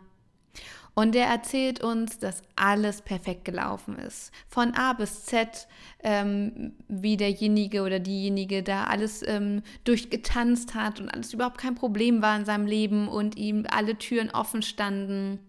Und 0.94 1.16
der 1.16 1.28
erzählt 1.28 1.82
uns, 1.82 2.20
dass 2.20 2.42
alles 2.56 3.02
perfekt 3.02 3.46
gelaufen 3.46 3.98
ist. 3.98 4.32
Von 4.48 4.74
A 4.74 4.94
bis 4.94 5.24
Z, 5.24 5.68
ähm, 6.04 6.74
wie 6.90 7.16
derjenige 7.16 7.84
oder 7.84 8.00
diejenige 8.00 8.62
da 8.62 8.84
alles 8.86 9.26
ähm, 9.26 9.64
durchgetanzt 9.86 10.76
hat 10.76 11.00
und 11.00 11.10
alles 11.10 11.34
überhaupt 11.34 11.58
kein 11.58 11.76
Problem 11.76 12.22
war 12.22 12.36
in 12.36 12.46
seinem 12.46 12.66
Leben 12.66 13.08
und 13.08 13.38
ihm 13.38 13.66
alle 13.70 13.98
Türen 13.98 14.30
offen 14.32 14.62
standen. 14.62 15.40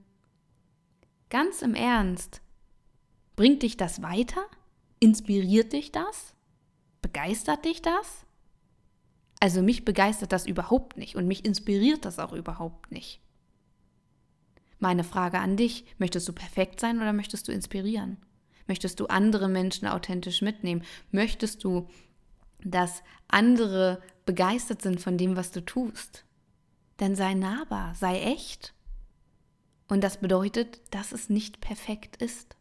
Ganz 1.29 1.63
im 1.63 1.75
Ernst, 1.75 2.43
Bringt 3.37 3.63
dich 3.63 3.77
das 3.77 4.03
weiter? 4.03 4.45
Inspiriert 5.01 5.73
dich 5.73 5.91
das? 5.91 6.35
Begeistert 7.01 7.65
dich 7.65 7.83
das? 7.83 8.27
Also 9.41 9.63
mich 9.63 9.85
begeistert 9.85 10.33
das 10.33 10.47
überhaupt 10.47 10.97
nicht 10.97 11.17
und 11.17 11.27
mich 11.27 11.45
inspiriert 11.45 12.05
das 12.05 12.19
auch 12.19 12.33
überhaupt 12.33 12.93
nicht. 12.93 13.21
Meine 14.83 15.05
Frage 15.05 15.39
an 15.39 15.57
dich, 15.57 15.85
möchtest 15.99 16.27
du 16.27 16.33
perfekt 16.33 16.81
sein 16.81 16.97
oder 16.97 17.13
möchtest 17.13 17.47
du 17.47 17.53
inspirieren? 17.53 18.17
Möchtest 18.67 18.99
du 18.99 19.07
andere 19.07 19.49
Menschen 19.49 19.87
authentisch 19.87 20.43
mitnehmen? 20.43 20.83
Möchtest 21.13 21.63
du, 21.63 21.89
dass 22.65 23.05
andere 23.29 24.03
begeistert 24.27 24.83
sind 24.83 25.01
von 25.01 25.17
dem, 25.17 25.37
was 25.37 25.53
du 25.53 25.65
tust? 25.65 26.25
Dann 26.97 27.15
sei 27.15 27.35
nahbar, 27.35 27.95
sei 27.95 28.23
echt. 28.23 28.75
Und 29.87 30.03
das 30.03 30.17
bedeutet, 30.17 30.81
dass 30.91 31.13
es 31.13 31.31
nicht 31.31 31.61
perfekt 31.61 32.17
ist. 32.17 32.57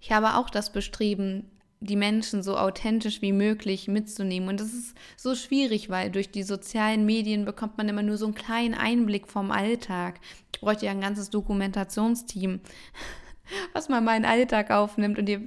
Ich 0.00 0.12
habe 0.12 0.36
auch 0.36 0.48
das 0.48 0.72
Bestreben, 0.72 1.50
die 1.82 1.96
Menschen 1.96 2.42
so 2.42 2.56
authentisch 2.56 3.22
wie 3.22 3.32
möglich 3.32 3.88
mitzunehmen. 3.88 4.48
Und 4.48 4.60
das 4.60 4.72
ist 4.72 4.96
so 5.16 5.34
schwierig, 5.34 5.90
weil 5.90 6.10
durch 6.10 6.30
die 6.30 6.42
sozialen 6.42 7.04
Medien 7.04 7.44
bekommt 7.44 7.76
man 7.76 7.88
immer 7.88 8.02
nur 8.02 8.16
so 8.16 8.26
einen 8.26 8.34
kleinen 8.34 8.74
Einblick 8.74 9.28
vom 9.28 9.50
Alltag. 9.50 10.20
Ich 10.52 10.60
bräuchte 10.60 10.86
ja 10.86 10.92
ein 10.92 11.00
ganzes 11.00 11.30
Dokumentationsteam, 11.30 12.60
was 13.72 13.88
mal 13.88 14.00
meinen 14.00 14.24
Alltag 14.24 14.70
aufnimmt 14.70 15.18
und 15.18 15.28
ihr 15.28 15.42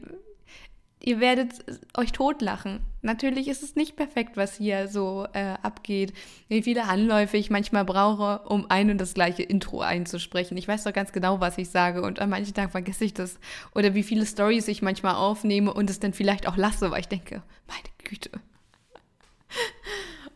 ihr 1.05 1.19
werdet 1.19 1.63
euch 1.95 2.11
totlachen. 2.11 2.79
Natürlich 3.03 3.47
ist 3.47 3.61
es 3.61 3.75
nicht 3.75 3.95
perfekt, 3.95 4.35
was 4.37 4.57
hier 4.57 4.87
so 4.87 5.27
äh, 5.33 5.53
abgeht. 5.61 6.13
Wie 6.47 6.63
viele 6.63 6.85
Anläufe 6.85 7.37
ich 7.37 7.51
manchmal 7.51 7.85
brauche, 7.85 8.39
um 8.49 8.69
ein 8.69 8.89
und 8.89 8.97
das 8.97 9.13
gleiche 9.13 9.43
Intro 9.43 9.81
einzusprechen. 9.81 10.57
Ich 10.57 10.67
weiß 10.67 10.83
doch 10.83 10.93
ganz 10.93 11.11
genau, 11.11 11.39
was 11.39 11.59
ich 11.59 11.69
sage 11.69 12.01
und 12.01 12.19
an 12.19 12.31
manchen 12.31 12.55
Tagen 12.55 12.71
vergesse 12.71 13.05
ich 13.05 13.13
das. 13.13 13.39
Oder 13.75 13.93
wie 13.93 14.01
viele 14.01 14.25
Stories 14.25 14.67
ich 14.67 14.81
manchmal 14.81 15.15
aufnehme 15.15 15.71
und 15.71 15.91
es 15.91 15.99
dann 15.99 16.13
vielleicht 16.13 16.47
auch 16.47 16.57
lasse, 16.57 16.89
weil 16.89 17.01
ich 17.01 17.07
denke, 17.07 17.43
meine 17.67 17.89
Güte. 18.03 18.31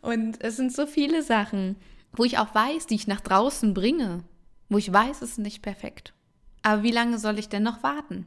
Und 0.02 0.42
es 0.42 0.56
sind 0.56 0.72
so 0.72 0.86
viele 0.86 1.24
Sachen, 1.24 1.76
wo 2.14 2.24
ich 2.24 2.38
auch 2.38 2.56
weiß, 2.56 2.88
die 2.88 2.96
ich 2.96 3.06
nach 3.06 3.20
draußen 3.20 3.74
bringe, 3.74 4.24
wo 4.70 4.78
ich 4.78 4.94
weiß, 4.94 5.22
es 5.22 5.32
ist 5.32 5.40
nicht 5.40 5.62
perfekt. 5.62 6.14
Aber 6.62 6.84
wie 6.84 6.92
lange 6.92 7.20
soll 7.20 7.38
ich 7.38 7.50
denn 7.50 7.64
noch 7.64 7.84
warten? 7.84 8.26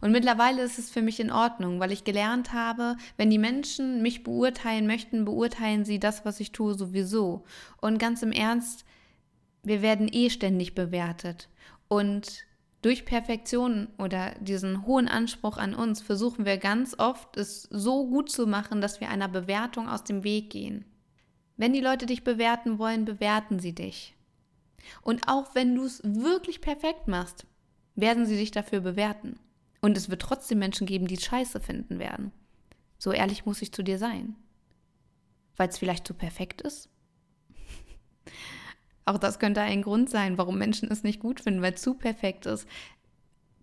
Und 0.00 0.12
mittlerweile 0.12 0.62
ist 0.62 0.78
es 0.78 0.90
für 0.90 1.02
mich 1.02 1.20
in 1.20 1.30
Ordnung, 1.30 1.80
weil 1.80 1.92
ich 1.92 2.04
gelernt 2.04 2.52
habe, 2.52 2.96
wenn 3.16 3.30
die 3.30 3.38
Menschen 3.38 4.02
mich 4.02 4.22
beurteilen 4.22 4.86
möchten, 4.86 5.24
beurteilen 5.24 5.84
sie 5.84 5.98
das, 5.98 6.24
was 6.24 6.40
ich 6.40 6.52
tue, 6.52 6.74
sowieso. 6.74 7.44
Und 7.80 7.98
ganz 7.98 8.22
im 8.22 8.32
Ernst, 8.32 8.84
wir 9.62 9.82
werden 9.82 10.08
eh 10.12 10.30
ständig 10.30 10.74
bewertet. 10.74 11.48
Und 11.88 12.44
durch 12.82 13.04
Perfektion 13.04 13.88
oder 13.98 14.34
diesen 14.40 14.86
hohen 14.86 15.08
Anspruch 15.08 15.56
an 15.56 15.74
uns 15.74 16.00
versuchen 16.00 16.44
wir 16.44 16.58
ganz 16.58 16.96
oft, 16.98 17.36
es 17.36 17.62
so 17.62 18.06
gut 18.06 18.30
zu 18.30 18.46
machen, 18.46 18.80
dass 18.80 19.00
wir 19.00 19.08
einer 19.08 19.28
Bewertung 19.28 19.88
aus 19.88 20.04
dem 20.04 20.22
Weg 20.22 20.50
gehen. 20.50 20.84
Wenn 21.56 21.72
die 21.72 21.80
Leute 21.80 22.06
dich 22.06 22.22
bewerten 22.22 22.78
wollen, 22.78 23.04
bewerten 23.04 23.58
sie 23.58 23.74
dich. 23.74 24.14
Und 25.02 25.26
auch 25.26 25.56
wenn 25.56 25.74
du 25.74 25.84
es 25.84 26.00
wirklich 26.04 26.60
perfekt 26.60 27.08
machst, 27.08 27.46
werden 27.96 28.26
sie 28.26 28.36
dich 28.36 28.52
dafür 28.52 28.80
bewerten. 28.80 29.40
Und 29.80 29.96
es 29.96 30.08
wird 30.08 30.22
trotzdem 30.22 30.58
Menschen 30.58 30.86
geben, 30.86 31.06
die 31.06 31.16
scheiße 31.16 31.60
finden 31.60 31.98
werden. 31.98 32.32
So 32.98 33.12
ehrlich 33.12 33.46
muss 33.46 33.62
ich 33.62 33.72
zu 33.72 33.82
dir 33.82 33.98
sein. 33.98 34.34
Weil 35.56 35.68
es 35.68 35.78
vielleicht 35.78 36.06
zu 36.06 36.14
perfekt 36.14 36.62
ist? 36.62 36.88
Auch 39.04 39.18
das 39.18 39.38
könnte 39.38 39.60
ein 39.60 39.82
Grund 39.82 40.10
sein, 40.10 40.36
warum 40.36 40.58
Menschen 40.58 40.90
es 40.90 41.04
nicht 41.04 41.20
gut 41.20 41.40
finden, 41.40 41.62
weil 41.62 41.74
es 41.74 41.82
zu 41.82 41.94
perfekt 41.94 42.46
ist. 42.46 42.66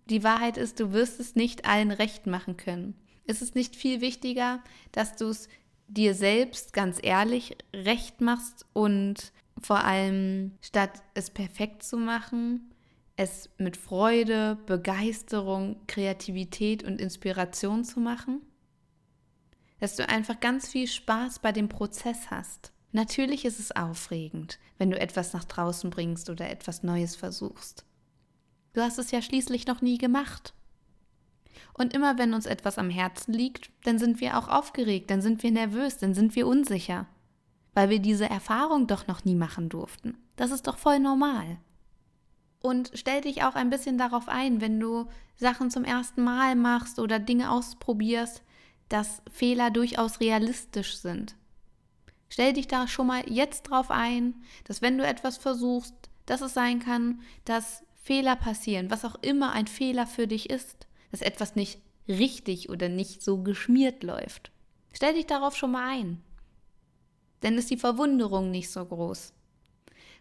Die 0.08 0.22
Wahrheit 0.24 0.56
ist, 0.56 0.80
du 0.80 0.92
wirst 0.92 1.20
es 1.20 1.34
nicht 1.34 1.66
allen 1.66 1.90
recht 1.90 2.26
machen 2.26 2.56
können. 2.56 2.94
Ist 3.24 3.42
es 3.42 3.54
nicht 3.54 3.76
viel 3.76 4.00
wichtiger, 4.00 4.62
dass 4.92 5.16
du 5.16 5.28
es 5.28 5.48
dir 5.88 6.14
selbst 6.14 6.72
ganz 6.72 6.98
ehrlich 7.02 7.56
recht 7.74 8.20
machst 8.20 8.66
und 8.72 9.32
vor 9.60 9.84
allem 9.84 10.52
statt 10.60 11.02
es 11.14 11.30
perfekt 11.30 11.82
zu 11.82 11.96
machen, 11.96 12.72
es 13.16 13.48
mit 13.58 13.76
Freude, 13.76 14.58
Begeisterung, 14.66 15.80
Kreativität 15.86 16.84
und 16.84 17.00
Inspiration 17.00 17.84
zu 17.84 18.00
machen? 18.00 18.42
Dass 19.80 19.96
du 19.96 20.08
einfach 20.08 20.40
ganz 20.40 20.68
viel 20.68 20.86
Spaß 20.86 21.40
bei 21.40 21.52
dem 21.52 21.68
Prozess 21.68 22.30
hast. 22.30 22.72
Natürlich 22.92 23.44
ist 23.44 23.58
es 23.58 23.72
aufregend, 23.72 24.58
wenn 24.78 24.90
du 24.90 24.98
etwas 24.98 25.32
nach 25.32 25.44
draußen 25.44 25.90
bringst 25.90 26.30
oder 26.30 26.48
etwas 26.48 26.82
Neues 26.82 27.16
versuchst. 27.16 27.84
Du 28.72 28.80
hast 28.80 28.98
es 28.98 29.10
ja 29.10 29.20
schließlich 29.20 29.66
noch 29.66 29.82
nie 29.82 29.98
gemacht. 29.98 30.54
Und 31.74 31.94
immer 31.94 32.16
wenn 32.18 32.32
uns 32.32 32.46
etwas 32.46 32.78
am 32.78 32.88
Herzen 32.90 33.32
liegt, 33.34 33.70
dann 33.84 33.98
sind 33.98 34.20
wir 34.20 34.38
auch 34.38 34.48
aufgeregt, 34.48 35.10
dann 35.10 35.20
sind 35.20 35.42
wir 35.42 35.50
nervös, 35.50 35.98
dann 35.98 36.14
sind 36.14 36.34
wir 36.36 36.46
unsicher. 36.46 37.06
weil 37.76 37.90
wir 37.90 37.98
diese 37.98 38.28
Erfahrung 38.28 38.86
doch 38.86 39.06
noch 39.06 39.26
nie 39.26 39.34
machen 39.34 39.68
durften. 39.68 40.16
Das 40.36 40.50
ist 40.50 40.66
doch 40.66 40.78
voll 40.78 40.98
normal. 40.98 41.58
Und 42.66 42.90
stell 42.94 43.20
dich 43.20 43.44
auch 43.44 43.54
ein 43.54 43.70
bisschen 43.70 43.96
darauf 43.96 44.28
ein, 44.28 44.60
wenn 44.60 44.80
du 44.80 45.06
Sachen 45.36 45.70
zum 45.70 45.84
ersten 45.84 46.24
Mal 46.24 46.56
machst 46.56 46.98
oder 46.98 47.20
Dinge 47.20 47.52
ausprobierst, 47.52 48.42
dass 48.88 49.22
Fehler 49.30 49.70
durchaus 49.70 50.18
realistisch 50.18 50.96
sind. 50.96 51.36
Stell 52.28 52.54
dich 52.54 52.66
da 52.66 52.88
schon 52.88 53.06
mal 53.06 53.22
jetzt 53.30 53.70
drauf 53.70 53.92
ein, 53.92 54.34
dass 54.64 54.82
wenn 54.82 54.98
du 54.98 55.06
etwas 55.06 55.36
versuchst, 55.36 55.94
dass 56.26 56.40
es 56.40 56.54
sein 56.54 56.80
kann, 56.80 57.20
dass 57.44 57.84
Fehler 58.02 58.34
passieren, 58.34 58.90
was 58.90 59.04
auch 59.04 59.14
immer 59.22 59.52
ein 59.52 59.68
Fehler 59.68 60.08
für 60.08 60.26
dich 60.26 60.50
ist, 60.50 60.88
dass 61.12 61.20
etwas 61.20 61.54
nicht 61.54 61.78
richtig 62.08 62.68
oder 62.68 62.88
nicht 62.88 63.22
so 63.22 63.44
geschmiert 63.44 64.02
läuft. 64.02 64.50
Stell 64.92 65.14
dich 65.14 65.26
darauf 65.26 65.56
schon 65.56 65.70
mal 65.70 65.88
ein. 65.88 66.20
Denn 67.44 67.58
ist 67.58 67.70
die 67.70 67.76
Verwunderung 67.76 68.50
nicht 68.50 68.72
so 68.72 68.84
groß. 68.84 69.34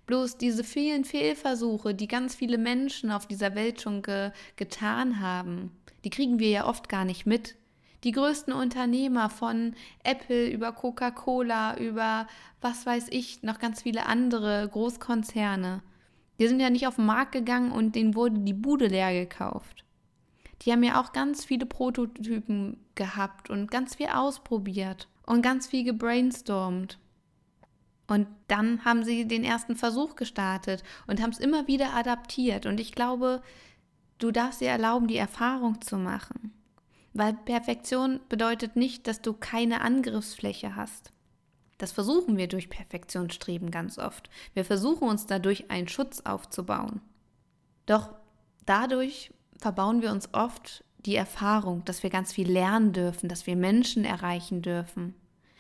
Bloß 0.06 0.38
diese 0.38 0.64
vielen 0.64 1.04
Fehlversuche, 1.04 1.96
die 1.96 2.08
ganz 2.08 2.36
viele 2.36 2.58
Menschen 2.58 3.12
auf 3.12 3.28
dieser 3.28 3.56
Welt 3.56 3.82
schon 3.82 4.02
ge 4.02 4.32
getan 4.56 5.20
haben, 5.20 5.72
die 6.04 6.10
kriegen 6.12 6.38
wir 6.40 6.50
ja 6.50 6.68
oft 6.68 6.90
gar 6.90 7.06
nicht 7.06 7.26
mit. 7.26 7.56
Die 8.04 8.12
größten 8.12 8.54
Unternehmer 8.54 9.32
von 9.32 9.74
Apple 10.04 10.48
über 10.48 10.72
Coca-Cola, 10.72 11.78
über 11.80 12.28
was 12.62 12.86
weiß 12.86 13.08
ich, 13.10 13.42
noch 13.42 13.58
ganz 13.58 13.82
viele 13.82 14.06
andere 14.06 14.70
Großkonzerne, 14.72 15.82
die 16.40 16.48
sind 16.48 16.60
ja 16.60 16.70
nicht 16.70 16.86
auf 16.86 16.98
den 16.98 17.06
Markt 17.06 17.32
gegangen 17.32 17.72
und 17.72 17.96
denen 17.96 18.14
wurde 18.14 18.40
die 18.40 18.54
Bude 18.54 18.88
leer 18.88 19.14
gekauft. 19.14 19.86
Die 20.62 20.72
haben 20.72 20.84
ja 20.84 21.02
auch 21.02 21.14
ganz 21.14 21.46
viele 21.46 21.66
Prototypen 21.66 22.78
gehabt 22.94 23.50
und 23.50 23.72
ganz 23.72 23.96
viel 23.96 24.08
ausprobiert 24.08 25.08
und 25.26 25.42
ganz 25.42 25.68
viel 25.68 25.84
gebrainstormt. 25.84 27.00
Und 28.08 28.28
dann 28.48 28.86
haben 28.86 29.04
sie 29.04 29.28
den 29.28 29.44
ersten 29.44 29.76
Versuch 29.76 30.16
gestartet 30.16 30.84
und 31.08 31.22
haben 31.22 31.32
es 31.32 31.40
immer 31.40 31.68
wieder 31.68 31.94
adaptiert. 31.94 32.66
Und 32.66 32.80
ich 32.80 32.92
glaube, 32.92 33.42
du 34.20 34.32
darfst 34.32 34.62
dir 34.62 34.70
erlauben, 34.70 35.08
die 35.08 35.18
Erfahrung 35.18 35.82
zu 35.82 35.98
machen. 35.98 36.54
Weil 37.14 37.34
Perfektion 37.34 38.20
bedeutet 38.30 38.76
nicht, 38.76 39.08
dass 39.08 39.22
du 39.22 39.34
keine 39.34 39.82
Angriffsfläche 39.82 40.76
hast. 40.76 41.12
Das 41.78 41.92
versuchen 41.92 42.38
wir 42.38 42.48
durch 42.48 42.70
Perfektionsstreben 42.70 43.72
ganz 43.72 43.98
oft. 43.98 44.30
Wir 44.54 44.66
versuchen 44.66 45.08
uns 45.08 45.26
dadurch 45.26 45.72
einen 45.72 45.88
Schutz 45.88 46.22
aufzubauen. 46.22 47.02
Doch 47.86 48.14
dadurch 48.66 49.32
verbauen 49.58 50.02
wir 50.02 50.12
uns 50.12 50.34
oft 50.34 50.84
die 51.00 51.16
Erfahrung, 51.16 51.84
dass 51.86 52.04
wir 52.04 52.10
ganz 52.10 52.34
viel 52.34 52.50
lernen 52.50 52.94
dürfen, 52.94 53.30
dass 53.30 53.48
wir 53.48 53.56
Menschen 53.56 54.06
erreichen 54.06 54.62
dürfen, 54.62 55.16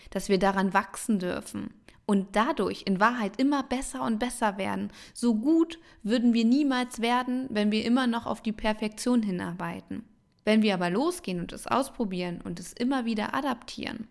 dass 0.10 0.30
wir 0.30 0.40
daran 0.40 0.74
wachsen 0.74 1.20
dürfen 1.20 1.74
und 2.05 2.35
dadurch 2.35 2.83
in 2.85 3.00
Wahrheit 3.00 3.39
immer 3.39 3.63
besser 3.63 4.03
und 4.03 4.19
besser 4.19 4.57
werden. 4.57 4.91
So 5.13 5.35
gut 5.35 5.79
würden 6.03 6.33
wir 6.33 6.45
niemals 6.45 7.01
werden, 7.01 7.47
wenn 7.50 7.71
wir 7.71 7.83
immer 7.83 8.07
noch 8.07 8.25
auf 8.25 8.41
die 8.41 8.51
Perfektion 8.51 9.24
hinarbeiten. 9.24 10.03
Wenn 10.43 10.62
wir 10.62 10.75
aber 10.75 10.89
losgehen 10.89 11.39
und 11.39 11.51
es 11.51 11.65
ausprobieren 11.65 12.41
und 12.41 12.59
es 12.59 12.74
immer 12.74 13.05
wieder 13.05 13.33
adaptieren, 13.33 14.07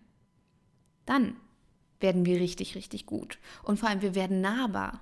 dann 1.05 1.37
werden 1.99 2.25
wir 2.25 2.39
richtig, 2.39 2.75
richtig 2.75 3.05
gut. 3.05 3.39
Und 3.63 3.79
vor 3.79 3.89
allem, 3.89 4.01
wir 4.01 4.15
werden 4.15 4.41
nahbar. 4.41 5.01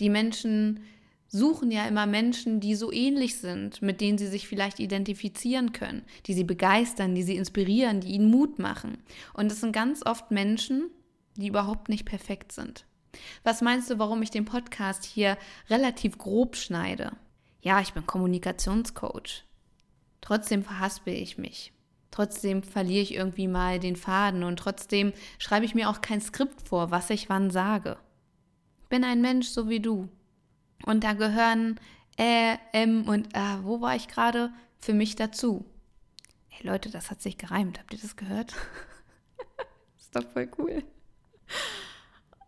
Die 0.00 0.10
Menschen 0.10 0.80
suchen 1.28 1.70
ja 1.70 1.86
immer 1.86 2.06
Menschen, 2.06 2.60
die 2.60 2.74
so 2.74 2.92
ähnlich 2.92 3.38
sind, 3.38 3.80
mit 3.80 4.00
denen 4.00 4.18
sie 4.18 4.26
sich 4.26 4.48
vielleicht 4.48 4.80
identifizieren 4.80 5.72
können, 5.72 6.02
die 6.26 6.34
sie 6.34 6.44
begeistern, 6.44 7.14
die 7.14 7.22
sie 7.22 7.36
inspirieren, 7.36 8.00
die 8.00 8.10
ihnen 8.10 8.30
Mut 8.30 8.58
machen. 8.58 8.98
Und 9.32 9.50
es 9.50 9.60
sind 9.60 9.72
ganz 9.72 10.04
oft 10.04 10.30
Menschen, 10.30 10.90
die 11.42 11.48
überhaupt 11.48 11.88
nicht 11.88 12.06
perfekt 12.06 12.52
sind. 12.52 12.86
Was 13.44 13.60
meinst 13.60 13.90
du, 13.90 13.98
warum 13.98 14.22
ich 14.22 14.30
den 14.30 14.44
Podcast 14.44 15.04
hier 15.04 15.36
relativ 15.68 16.16
grob 16.16 16.56
schneide? 16.56 17.12
Ja, 17.60 17.80
ich 17.80 17.92
bin 17.92 18.06
Kommunikationscoach. 18.06 19.44
Trotzdem 20.20 20.62
verhaspel 20.62 21.14
ich 21.14 21.36
mich. 21.36 21.72
Trotzdem 22.10 22.62
verliere 22.62 23.02
ich 23.02 23.14
irgendwie 23.14 23.48
mal 23.48 23.78
den 23.78 23.96
Faden 23.96 24.44
und 24.44 24.58
trotzdem 24.58 25.12
schreibe 25.38 25.64
ich 25.64 25.74
mir 25.74 25.88
auch 25.88 26.00
kein 26.00 26.20
Skript 26.20 26.68
vor, 26.68 26.90
was 26.90 27.10
ich 27.10 27.28
wann 27.28 27.50
sage. 27.50 27.98
Ich 28.82 28.88
bin 28.88 29.04
ein 29.04 29.20
Mensch 29.20 29.48
so 29.48 29.68
wie 29.68 29.80
du. 29.80 30.08
Und 30.84 31.04
da 31.04 31.14
gehören 31.14 31.80
Ä, 32.18 32.58
M 32.72 33.08
und 33.08 33.34
A, 33.34 33.64
wo 33.64 33.80
war 33.80 33.96
ich 33.96 34.08
gerade, 34.08 34.52
für 34.78 34.92
mich 34.92 35.16
dazu. 35.16 35.64
Hey 36.48 36.66
Leute, 36.66 36.90
das 36.90 37.10
hat 37.10 37.22
sich 37.22 37.38
gereimt. 37.38 37.78
Habt 37.78 37.94
ihr 37.94 38.00
das 38.00 38.16
gehört? 38.16 38.54
ist 39.98 40.14
doch 40.14 40.24
voll 40.32 40.50
cool. 40.58 40.84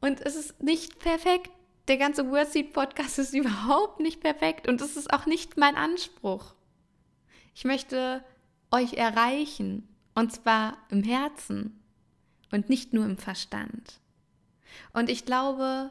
Und 0.01 0.21
es 0.21 0.37
ist 0.37 0.63
nicht 0.63 0.99
perfekt. 0.99 1.51
Der 1.89 1.97
ganze 1.97 2.31
Wordseed 2.31 2.73
Podcast 2.73 3.19
ist 3.19 3.35
überhaupt 3.35 4.01
nicht 4.01 4.21
perfekt 4.21 4.69
und 4.69 4.81
es 4.81 4.97
ist 4.97 5.13
auch 5.13 5.27
nicht 5.27 5.57
mein 5.57 5.77
Anspruch. 5.77 6.55
Ich 7.55 7.65
möchte 7.65 8.25
euch 8.71 8.95
erreichen 8.95 9.89
und 10.15 10.33
zwar 10.33 10.79
im 10.91 11.03
Herzen 11.03 11.81
und 12.51 12.69
nicht 12.69 12.93
nur 12.93 13.05
im 13.05 13.19
Verstand. 13.19 14.01
Und 14.93 15.11
ich 15.11 15.25
glaube, 15.25 15.91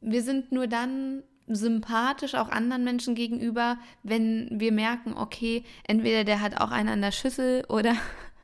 wir 0.00 0.22
sind 0.22 0.52
nur 0.52 0.66
dann 0.66 1.22
sympathisch 1.46 2.34
auch 2.34 2.48
anderen 2.48 2.84
Menschen 2.84 3.14
gegenüber, 3.14 3.78
wenn 4.02 4.48
wir 4.52 4.72
merken, 4.72 5.14
okay, 5.16 5.64
entweder 5.84 6.24
der 6.24 6.40
hat 6.40 6.60
auch 6.60 6.70
einen 6.70 6.88
an 6.88 7.00
der 7.00 7.12
Schüssel 7.12 7.64
oder 7.68 7.94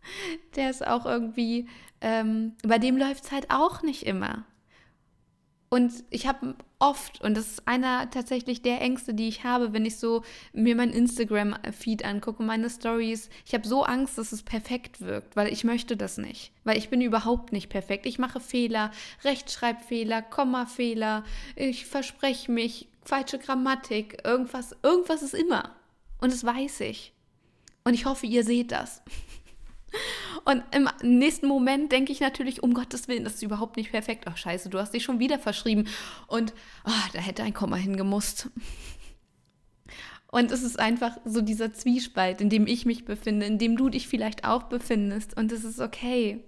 der 0.57 0.71
ist 0.71 0.87
auch 0.87 1.07
irgendwie 1.07 1.69
ähm, 2.01 2.53
bei 2.63 2.79
dem 2.79 2.97
läuft 2.97 3.25
es 3.25 3.33
halt 3.33 3.51
auch 3.51 3.83
nicht 3.83 4.05
immer. 4.05 4.45
Und 5.75 6.05
ich 6.11 6.29
habe 6.29 6.55
oft, 6.79 7.21
und 7.21 7.37
das 7.37 7.49
ist 7.49 7.67
einer 7.67 8.09
tatsächlich 8.09 8.63
der 8.63 8.81
Ängste, 8.81 9.13
die 9.13 9.27
ich 9.27 9.43
habe, 9.43 9.73
wenn 9.73 9.85
ich 9.85 9.97
so 9.97 10.23
mir 10.53 10.77
mein 10.77 10.91
Instagram-Feed 10.91 12.05
angucke, 12.05 12.45
meine 12.45 12.71
Stories, 12.71 13.29
ich 13.45 13.55
habe 13.55 13.67
so 13.67 13.83
Angst, 13.83 14.17
dass 14.17 14.31
es 14.31 14.45
perfekt 14.45 15.01
wirkt, 15.01 15.35
weil 15.35 15.53
ich 15.53 15.65
möchte 15.65 15.97
das 15.97 16.17
nicht. 16.17 16.53
Weil 16.63 16.79
ich 16.79 16.91
bin 16.91 17.01
überhaupt 17.01 17.51
nicht 17.51 17.71
perfekt. 17.71 18.07
Ich 18.07 18.21
mache 18.21 18.39
Fehler, 18.39 18.93
Rechtschreibfehler, 19.25 20.23
Kommafehler, 20.23 21.25
ich 21.57 21.87
verspreche 21.87 22.53
mich, 22.53 22.89
falsche 23.03 23.41
Grammatik, 23.41 24.23
irgendwas, 24.25 24.77
irgendwas 24.85 25.23
ist 25.23 25.35
immer. 25.35 25.75
Und 26.21 26.33
das 26.33 26.45
weiß 26.45 26.83
ich. 26.83 27.15
Und 27.83 27.95
ich 27.95 28.07
hoffe, 28.07 28.27
ihr 28.27 28.45
seht 28.45 28.71
das. 28.71 29.03
Und 30.45 30.63
im 30.73 30.89
nächsten 31.03 31.47
Moment 31.47 31.91
denke 31.93 32.13
ich 32.13 32.21
natürlich, 32.21 32.63
um 32.63 32.75
Gottes 32.75 33.09
Willen, 33.09 33.25
das 33.25 33.35
ist 33.35 33.43
überhaupt 33.43 33.77
nicht 33.77 33.91
perfekt. 33.91 34.25
Ach 34.27 34.37
scheiße, 34.37 34.69
du 34.69 34.79
hast 34.79 34.93
dich 34.93 35.05
schon 35.05 35.19
wieder 35.19 35.39
verschrieben. 35.39 35.89
Und 36.27 36.53
oh, 36.85 37.09
da 37.13 37.21
hätte 37.21 37.43
ein 37.43 37.55
Komma 37.55 37.77
hingemusst. 37.77 38.51
Und 40.35 40.51
es 40.51 40.63
ist 40.63 40.81
einfach 40.81 41.17
so 41.25 41.41
dieser 41.41 41.73
Zwiespalt, 41.73 42.41
in 42.41 42.51
dem 42.51 42.67
ich 42.67 42.87
mich 42.87 43.05
befinde, 43.05 43.47
in 43.47 43.59
dem 43.59 43.77
du 43.77 43.89
dich 43.89 44.09
vielleicht 44.09 44.45
auch 44.45 44.65
befindest. 44.65 45.37
Und 45.37 45.53
es 45.53 45.65
ist 45.65 45.81
okay. 45.81 46.43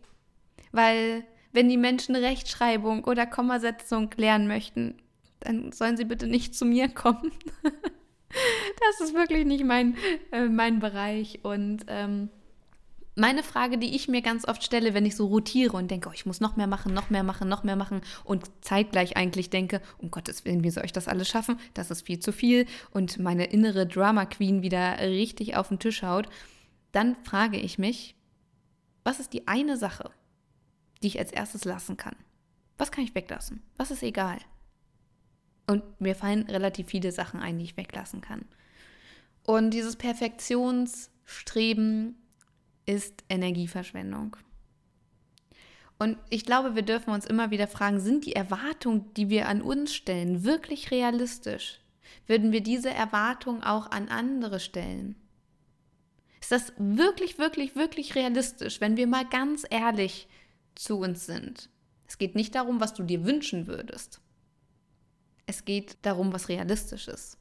Weil 0.72 1.24
wenn 1.52 1.68
die 1.68 1.76
Menschen 1.76 2.16
Rechtschreibung 2.16 3.04
oder 3.04 3.26
Kommasetzung 3.26 4.10
lernen 4.16 4.48
möchten, 4.48 4.96
dann 5.40 5.72
sollen 5.72 5.96
sie 5.96 6.04
bitte 6.04 6.26
nicht 6.26 6.54
zu 6.54 6.64
mir 6.64 6.88
kommen. 6.88 7.30
das 7.62 9.00
ist 9.00 9.14
wirklich 9.14 9.46
nicht 9.46 9.64
mein, 9.64 9.96
äh, 10.32 10.48
mein 10.48 10.80
Bereich. 10.80 11.40
Und 11.44 11.84
ähm, 11.86 12.28
meine 13.16 13.42
Frage, 13.42 13.78
die 13.78 13.96
ich 13.96 14.08
mir 14.08 14.20
ganz 14.20 14.46
oft 14.46 14.62
stelle, 14.62 14.92
wenn 14.92 15.06
ich 15.06 15.16
so 15.16 15.26
rotiere 15.26 15.74
und 15.76 15.90
denke, 15.90 16.10
oh, 16.10 16.12
ich 16.12 16.26
muss 16.26 16.40
noch 16.40 16.56
mehr 16.56 16.66
machen, 16.66 16.92
noch 16.92 17.08
mehr 17.08 17.22
machen, 17.22 17.48
noch 17.48 17.64
mehr 17.64 17.74
machen 17.74 18.02
und 18.24 18.44
zeitgleich 18.60 19.16
eigentlich 19.16 19.48
denke, 19.48 19.80
um 19.96 20.10
Gottes 20.10 20.44
Willen, 20.44 20.62
wie 20.62 20.70
soll 20.70 20.84
ich 20.84 20.92
das 20.92 21.08
alles 21.08 21.28
schaffen? 21.28 21.58
Das 21.72 21.90
ist 21.90 22.06
viel 22.06 22.20
zu 22.20 22.30
viel 22.30 22.66
und 22.90 23.18
meine 23.18 23.46
innere 23.46 23.86
Drama 23.86 24.26
Queen 24.26 24.60
wieder 24.62 24.98
richtig 25.00 25.56
auf 25.56 25.68
den 25.68 25.78
Tisch 25.78 26.02
haut, 26.02 26.28
dann 26.92 27.16
frage 27.24 27.56
ich 27.56 27.78
mich, 27.78 28.16
was 29.02 29.18
ist 29.18 29.32
die 29.32 29.48
eine 29.48 29.78
Sache, 29.78 30.10
die 31.02 31.08
ich 31.08 31.18
als 31.18 31.32
erstes 31.32 31.64
lassen 31.64 31.96
kann? 31.96 32.16
Was 32.76 32.92
kann 32.92 33.04
ich 33.04 33.14
weglassen? 33.14 33.62
Was 33.78 33.90
ist 33.90 34.02
egal? 34.02 34.36
Und 35.66 35.82
mir 36.00 36.14
fallen 36.14 36.42
relativ 36.42 36.88
viele 36.88 37.12
Sachen 37.12 37.40
ein, 37.40 37.58
die 37.58 37.64
ich 37.64 37.78
weglassen 37.78 38.20
kann. 38.20 38.44
Und 39.42 39.70
dieses 39.70 39.96
Perfektionsstreben 39.96 42.16
ist 42.86 43.24
Energieverschwendung. 43.28 44.36
Und 45.98 46.18
ich 46.30 46.44
glaube, 46.44 46.74
wir 46.74 46.82
dürfen 46.82 47.12
uns 47.12 47.26
immer 47.26 47.50
wieder 47.50 47.68
fragen, 47.68 48.00
sind 48.00 48.26
die 48.26 48.34
Erwartungen, 48.34 49.12
die 49.14 49.30
wir 49.30 49.48
an 49.48 49.62
uns 49.62 49.94
stellen, 49.94 50.44
wirklich 50.44 50.90
realistisch? 50.90 51.80
Würden 52.26 52.52
wir 52.52 52.60
diese 52.60 52.90
Erwartungen 52.90 53.62
auch 53.62 53.90
an 53.90 54.08
andere 54.08 54.60
stellen? 54.60 55.16
Ist 56.40 56.52
das 56.52 56.72
wirklich, 56.78 57.38
wirklich, 57.38 57.76
wirklich 57.76 58.14
realistisch, 58.14 58.80
wenn 58.80 58.96
wir 58.96 59.06
mal 59.06 59.24
ganz 59.24 59.64
ehrlich 59.68 60.28
zu 60.74 60.98
uns 60.98 61.26
sind? 61.26 61.70
Es 62.06 62.18
geht 62.18 62.34
nicht 62.34 62.54
darum, 62.54 62.80
was 62.80 62.94
du 62.94 63.02
dir 63.02 63.24
wünschen 63.24 63.66
würdest. 63.66 64.20
Es 65.46 65.64
geht 65.64 65.96
darum, 66.02 66.32
was 66.32 66.48
realistisch 66.48 67.08
ist. 67.08 67.38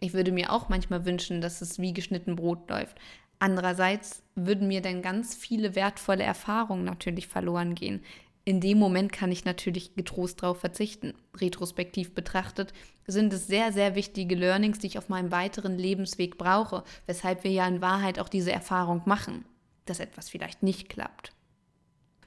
Ich 0.00 0.12
würde 0.12 0.32
mir 0.32 0.52
auch 0.52 0.68
manchmal 0.68 1.04
wünschen, 1.04 1.40
dass 1.40 1.60
es 1.60 1.78
wie 1.78 1.92
geschnitten 1.92 2.36
Brot 2.36 2.68
läuft. 2.68 2.98
Andererseits 3.44 4.22
würden 4.36 4.68
mir 4.68 4.80
dann 4.80 5.02
ganz 5.02 5.34
viele 5.34 5.74
wertvolle 5.74 6.24
Erfahrungen 6.24 6.82
natürlich 6.82 7.28
verloren 7.28 7.74
gehen. 7.74 8.02
In 8.46 8.62
dem 8.62 8.78
Moment 8.78 9.12
kann 9.12 9.30
ich 9.30 9.44
natürlich 9.44 9.94
getrost 9.94 10.42
darauf 10.42 10.60
verzichten. 10.60 11.12
Retrospektiv 11.36 12.14
betrachtet 12.14 12.72
sind 13.06 13.34
es 13.34 13.46
sehr, 13.46 13.70
sehr 13.70 13.96
wichtige 13.96 14.34
Learnings, 14.34 14.78
die 14.78 14.86
ich 14.86 14.96
auf 14.96 15.10
meinem 15.10 15.30
weiteren 15.30 15.76
Lebensweg 15.76 16.38
brauche, 16.38 16.84
weshalb 17.04 17.44
wir 17.44 17.50
ja 17.50 17.68
in 17.68 17.82
Wahrheit 17.82 18.18
auch 18.18 18.30
diese 18.30 18.50
Erfahrung 18.50 19.02
machen, 19.04 19.44
dass 19.84 20.00
etwas 20.00 20.30
vielleicht 20.30 20.62
nicht 20.62 20.88
klappt. 20.88 21.34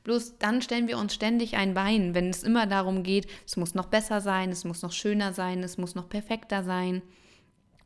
Bloß 0.04 0.38
dann 0.38 0.62
stellen 0.62 0.88
wir 0.88 1.00
uns 1.00 1.16
ständig 1.16 1.56
ein 1.56 1.74
Bein, 1.74 2.14
wenn 2.14 2.30
es 2.30 2.44
immer 2.44 2.68
darum 2.68 3.02
geht, 3.02 3.26
es 3.48 3.58
muss 3.58 3.74
noch 3.74 3.88
besser 3.88 4.22
sein, 4.22 4.52
es 4.52 4.66
muss 4.66 4.84
noch 4.84 4.92
schöner 4.92 5.34
sein, 5.34 5.64
es 5.64 5.80
muss 5.80 5.96
noch 5.96 6.10
perfekter 6.10 6.64
sein 6.64 7.02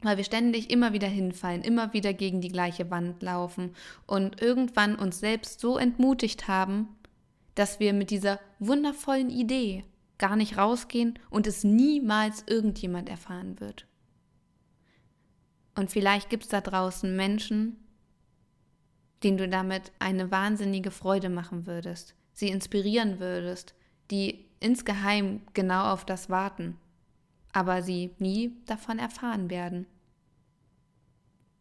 weil 0.01 0.17
wir 0.17 0.23
ständig 0.23 0.69
immer 0.71 0.93
wieder 0.93 1.07
hinfallen, 1.07 1.61
immer 1.61 1.93
wieder 1.93 2.13
gegen 2.13 2.41
die 2.41 2.49
gleiche 2.49 2.89
Wand 2.89 3.21
laufen 3.21 3.75
und 4.07 4.41
irgendwann 4.41 4.95
uns 4.95 5.19
selbst 5.19 5.59
so 5.59 5.77
entmutigt 5.77 6.47
haben, 6.47 6.87
dass 7.55 7.79
wir 7.79 7.93
mit 7.93 8.09
dieser 8.09 8.39
wundervollen 8.59 9.29
Idee 9.29 9.83
gar 10.17 10.35
nicht 10.35 10.57
rausgehen 10.57 11.19
und 11.29 11.47
es 11.47 11.63
niemals 11.63 12.43
irgendjemand 12.47 13.09
erfahren 13.09 13.59
wird. 13.59 13.87
Und 15.75 15.89
vielleicht 15.89 16.29
gibt 16.29 16.43
es 16.43 16.49
da 16.49 16.61
draußen 16.61 17.15
Menschen, 17.15 17.77
denen 19.23 19.37
du 19.37 19.47
damit 19.47 19.91
eine 19.99 20.31
wahnsinnige 20.31 20.91
Freude 20.91 21.29
machen 21.29 21.65
würdest, 21.65 22.15
sie 22.33 22.49
inspirieren 22.49 23.19
würdest, 23.19 23.73
die 24.09 24.45
insgeheim 24.59 25.41
genau 25.53 25.91
auf 25.91 26.05
das 26.05 26.29
warten, 26.29 26.77
aber 27.53 27.81
sie 27.81 28.11
nie 28.19 28.55
davon 28.65 28.99
erfahren 28.99 29.49
werden, 29.49 29.85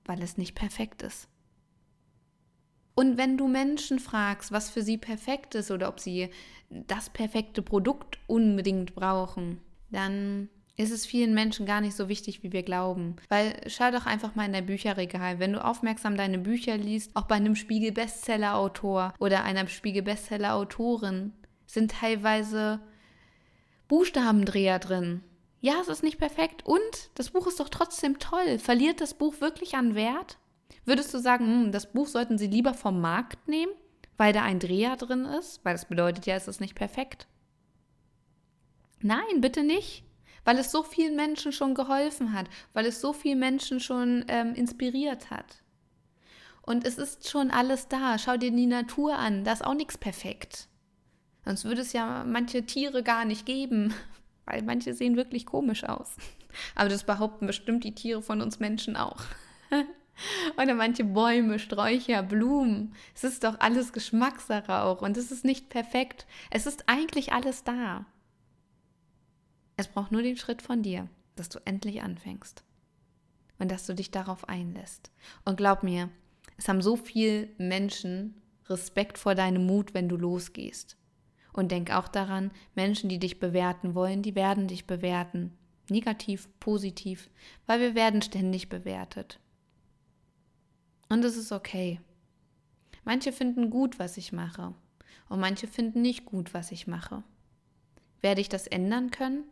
weil 0.05 0.23
es 0.23 0.37
nicht 0.37 0.55
perfekt 0.55 1.03
ist. 1.03 1.29
Und 2.95 3.17
wenn 3.17 3.39
du 3.39 3.49
Menschen 3.49 3.99
fragst, 3.99 4.53
was 4.53 4.69
für 4.69 4.83
sie 4.83 4.99
perfekt 4.99 5.55
ist 5.55 5.71
oder 5.71 5.89
ob 5.89 6.01
sie 6.01 6.29
das 6.69 7.09
perfekte 7.11 7.63
Produkt 7.63 8.19
unbedingt 8.27 8.95
brauchen, 8.95 9.61
dann 9.91 10.49
ist 10.77 10.93
es 10.93 11.05
vielen 11.05 11.35
Menschen 11.35 11.67
gar 11.67 11.81
nicht 11.81 11.95
so 11.95 12.09
wichtig, 12.09 12.43
wie 12.43 12.53
wir 12.53 12.63
glauben. 12.63 13.17
Weil 13.29 13.61
schau 13.67 13.91
doch 13.91 14.07
einfach 14.07 14.35
mal 14.35 14.47
in 14.47 14.53
dein 14.53 14.67
Bücherregal. 14.67 15.39
Wenn 15.39 15.53
du 15.53 15.65
aufmerksam 15.65 16.17
deine 16.17 16.39
Bücher 16.39 16.77
liest, 16.77 17.15
auch 17.15 17.25
bei 17.25 17.35
einem 17.35 17.55
Spiegel-Bestseller-Autor 17.55 19.15
oder 19.19 19.45
einer 19.45 19.67
Spiegel-Bestseller-Autorin, 19.67 21.33
sind 21.67 21.91
teilweise 21.93 22.81
Buchstabendreher 23.89 24.79
drin. 24.79 25.23
Ja, 25.61 25.75
es 25.81 25.89
ist 25.89 26.03
nicht 26.03 26.19
perfekt 26.19 26.65
und 26.65 26.81
das 27.15 27.31
Buch 27.31 27.47
ist 27.47 27.61
doch 27.61 27.69
trotzdem 27.69 28.19
toll. 28.19 28.59
Verliert 28.59 29.01
das 29.01 29.15
Buch 29.15 29.41
wirklich 29.41 29.75
an 29.75 29.95
Wert? 29.95 30.39
Würdest 30.87 31.13
du 31.13 31.19
sagen, 31.19 31.47
hm, 31.47 31.73
das 31.73 31.93
Buch 31.93 32.07
sollten 32.09 32.39
Sie 32.39 32.47
lieber 32.47 32.73
vom 32.73 33.01
Markt 33.01 33.47
nehmen, 33.47 33.73
weil 34.17 34.33
da 34.33 34.43
ein 34.43 34.59
Dreher 34.59 34.97
drin 34.97 35.27
ist? 35.27 35.63
Weil 35.65 35.75
das 35.75 35.85
bedeutet 35.85 36.25
ja, 36.25 36.35
es 36.35 36.49
ist 36.49 36.61
nicht 36.61 36.75
perfekt. 36.75 37.27
Nein, 39.03 39.41
bitte 39.41 39.63
nicht. 39.63 40.05
Weil 40.45 40.59
es 40.59 40.73
so 40.73 40.83
vielen 40.83 41.17
Menschen 41.17 41.53
schon 41.53 41.75
geholfen 41.75 42.33
hat, 42.33 42.49
weil 42.73 42.87
es 42.87 43.03
so 43.03 43.13
vielen 43.13 43.39
Menschen 43.39 43.79
schon 43.79 44.25
ähm, 44.29 44.55
inspiriert 44.55 45.31
hat. 45.31 45.63
Und 46.63 46.87
es 46.87 46.97
ist 46.97 47.29
schon 47.29 47.51
alles 47.51 47.89
da. 47.89 48.17
Schau 48.17 48.39
dir 48.39 48.51
die 48.51 48.67
Natur 48.67 49.17
an, 49.17 49.45
da 49.45 49.53
ist 49.53 49.65
auch 49.65 49.75
nichts 49.75 49.99
perfekt. 49.99 50.69
Sonst 51.45 51.65
würde 51.65 51.83
es 51.83 51.93
ja 51.93 52.25
manche 52.25 52.65
Tiere 52.65 53.03
gar 53.03 53.27
nicht 53.27 53.45
geben, 53.45 53.93
weil 54.51 54.63
manche 54.63 54.95
sehen 54.95 55.17
wirklich 55.17 55.47
komisch 55.47 55.85
aus. 55.85 56.17
Aber 56.75 56.89
das 56.89 57.05
behaupten 57.05 57.47
bestimmt 57.47 57.85
die 57.85 57.95
Tiere 57.95 58.23
von 58.23 58.41
uns 58.41 58.61
Menschen 58.61 58.97
auch. 58.97 59.23
Oder 60.57 60.75
manche 60.75 61.05
Bäume, 61.05 61.59
Sträucher, 61.59 62.23
Blumen. 62.23 62.95
Es 63.15 63.25
ist 63.25 63.45
doch 63.45 63.59
alles 63.61 63.93
Geschmackssache 63.93 64.83
auch 64.83 65.03
und 65.03 65.17
es 65.17 65.31
ist 65.31 65.45
nicht 65.45 65.71
perfekt. 65.71 66.27
Es 66.51 66.67
ist 66.67 66.85
eigentlich 66.89 67.33
alles 67.33 67.65
da. 67.65 68.05
Es 69.77 69.89
braucht 69.89 70.13
nur 70.13 70.23
den 70.23 70.37
Schritt 70.37 70.61
von 70.61 70.83
dir, 70.83 71.09
dass 71.37 71.49
du 71.49 71.59
endlich 71.65 72.03
anfängst 72.03 72.65
und 73.59 73.71
dass 73.71 73.87
du 73.87 73.95
dich 73.95 74.11
darauf 74.11 74.49
einlässt. 74.49 75.11
Und 75.45 75.57
glaub 75.57 75.83
mir, 75.83 76.11
es 76.59 76.69
haben 76.69 76.83
so 76.83 76.97
viele 76.97 77.49
Menschen 77.57 78.35
Respekt 78.67 79.17
vor 79.17 79.35
deinem 79.35 79.67
Mut, 79.67 79.95
wenn 79.95 80.09
du 80.09 80.17
losgehst. 80.17 80.97
Und 81.53 81.73
denk 81.73 81.91
auch 81.91 82.09
daran, 82.09 82.51
Menschen, 82.75 83.09
die 83.09 83.19
dich 83.19 83.41
bewerten 83.41 83.95
wollen, 83.95 84.23
die 84.23 84.35
werden 84.35 84.69
dich 84.69 84.87
bewerten. 84.87 85.53
Negativ, 85.89 86.49
positiv, 86.61 87.31
weil 87.67 87.81
wir 87.81 87.95
werden 87.95 88.23
ständig 88.23 88.69
bewertet. 88.69 89.41
Und 91.09 91.25
es 91.25 91.37
ist 91.37 91.51
okay. 91.51 92.01
Manche 93.05 93.33
finden 93.33 93.71
gut, 93.71 93.99
was 93.99 94.17
ich 94.17 94.33
mache. 94.33 94.75
Und 95.29 95.41
manche 95.41 95.67
finden 95.67 96.03
nicht 96.03 96.25
gut, 96.25 96.55
was 96.55 96.71
ich 96.71 96.87
mache. 96.87 97.25
Werde 98.21 98.41
ich 98.41 98.49
das 98.49 98.67
ändern 98.67 99.11
können? 99.11 99.45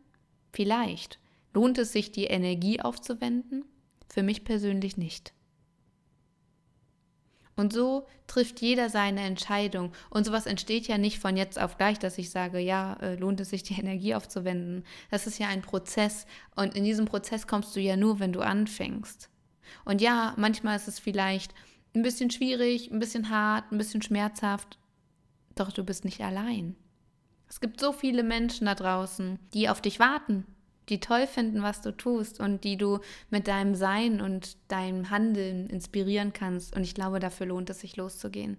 Vielleicht. 0.52 1.18
Lohnt 1.54 1.78
es 1.78 1.92
sich, 1.92 2.12
die 2.12 2.24
Energie 2.24 2.80
aufzuwenden? 2.80 3.64
Für 4.08 4.22
mich 4.22 4.44
persönlich 4.44 4.96
nicht. 4.96 5.32
Und 7.58 7.72
so 7.72 8.06
trifft 8.28 8.60
jeder 8.60 8.88
seine 8.88 9.22
Entscheidung. 9.22 9.90
Und 10.10 10.24
sowas 10.24 10.46
entsteht 10.46 10.86
ja 10.86 10.96
nicht 10.96 11.18
von 11.18 11.36
jetzt 11.36 11.60
auf 11.60 11.76
gleich, 11.76 11.98
dass 11.98 12.16
ich 12.16 12.30
sage, 12.30 12.60
ja, 12.60 12.92
äh, 13.00 13.16
lohnt 13.16 13.40
es 13.40 13.50
sich, 13.50 13.64
die 13.64 13.74
Energie 13.80 14.14
aufzuwenden. 14.14 14.84
Das 15.10 15.26
ist 15.26 15.40
ja 15.40 15.48
ein 15.48 15.62
Prozess. 15.62 16.24
Und 16.54 16.76
in 16.76 16.84
diesem 16.84 17.06
Prozess 17.06 17.48
kommst 17.48 17.74
du 17.74 17.80
ja 17.80 17.96
nur, 17.96 18.20
wenn 18.20 18.32
du 18.32 18.42
anfängst. 18.42 19.28
Und 19.84 20.00
ja, 20.00 20.34
manchmal 20.36 20.76
ist 20.76 20.86
es 20.86 21.00
vielleicht 21.00 21.52
ein 21.96 22.02
bisschen 22.02 22.30
schwierig, 22.30 22.92
ein 22.92 23.00
bisschen 23.00 23.28
hart, 23.28 23.72
ein 23.72 23.78
bisschen 23.78 24.02
schmerzhaft, 24.02 24.78
doch 25.56 25.72
du 25.72 25.82
bist 25.82 26.04
nicht 26.04 26.20
allein. 26.20 26.76
Es 27.48 27.58
gibt 27.58 27.80
so 27.80 27.92
viele 27.92 28.22
Menschen 28.22 28.66
da 28.66 28.76
draußen, 28.76 29.36
die 29.52 29.68
auf 29.68 29.80
dich 29.80 29.98
warten, 29.98 30.46
die 30.88 31.00
toll 31.00 31.26
finden, 31.26 31.62
was 31.62 31.80
du 31.80 31.96
tust 31.96 32.40
und 32.40 32.64
die 32.64 32.76
du 32.76 33.00
mit 33.30 33.48
deinem 33.48 33.74
Sein 33.74 34.20
und 34.20 34.56
deinem 34.68 35.10
Handeln 35.10 35.68
inspirieren 35.68 36.32
kannst. 36.32 36.74
Und 36.74 36.82
ich 36.82 36.94
glaube, 36.94 37.20
dafür 37.20 37.46
lohnt 37.46 37.70
es 37.70 37.80
sich 37.80 37.96
loszugehen. 37.96 38.56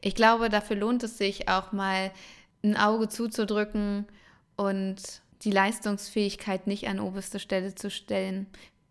Ich 0.00 0.14
glaube, 0.14 0.48
dafür 0.48 0.76
lohnt 0.76 1.02
es 1.02 1.18
sich 1.18 1.48
auch 1.48 1.72
mal 1.72 2.10
ein 2.62 2.76
Auge 2.76 3.08
zuzudrücken 3.08 4.06
und 4.56 4.96
die 5.42 5.50
Leistungsfähigkeit 5.50 6.66
nicht 6.66 6.88
an 6.88 6.98
oberste 6.98 7.38
Stelle 7.38 7.74
zu 7.74 7.90
stellen, 7.90 8.46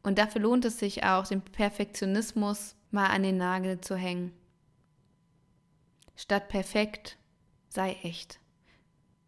und 0.08 0.20
dafür 0.20 0.40
lohnt 0.40 0.64
es 0.64 0.80
sich 0.80 1.04
auch, 1.04 1.28
den 1.28 1.42
Perfektionismus 1.42 2.76
mal 2.92 3.08
an 3.08 3.24
den 3.24 3.36
Nagel 3.36 3.82
zu 3.82 3.98
hängen. 3.98 4.32
Statt 6.16 6.48
perfekt, 6.48 7.18
sei 7.68 7.98
echt. 8.04 8.40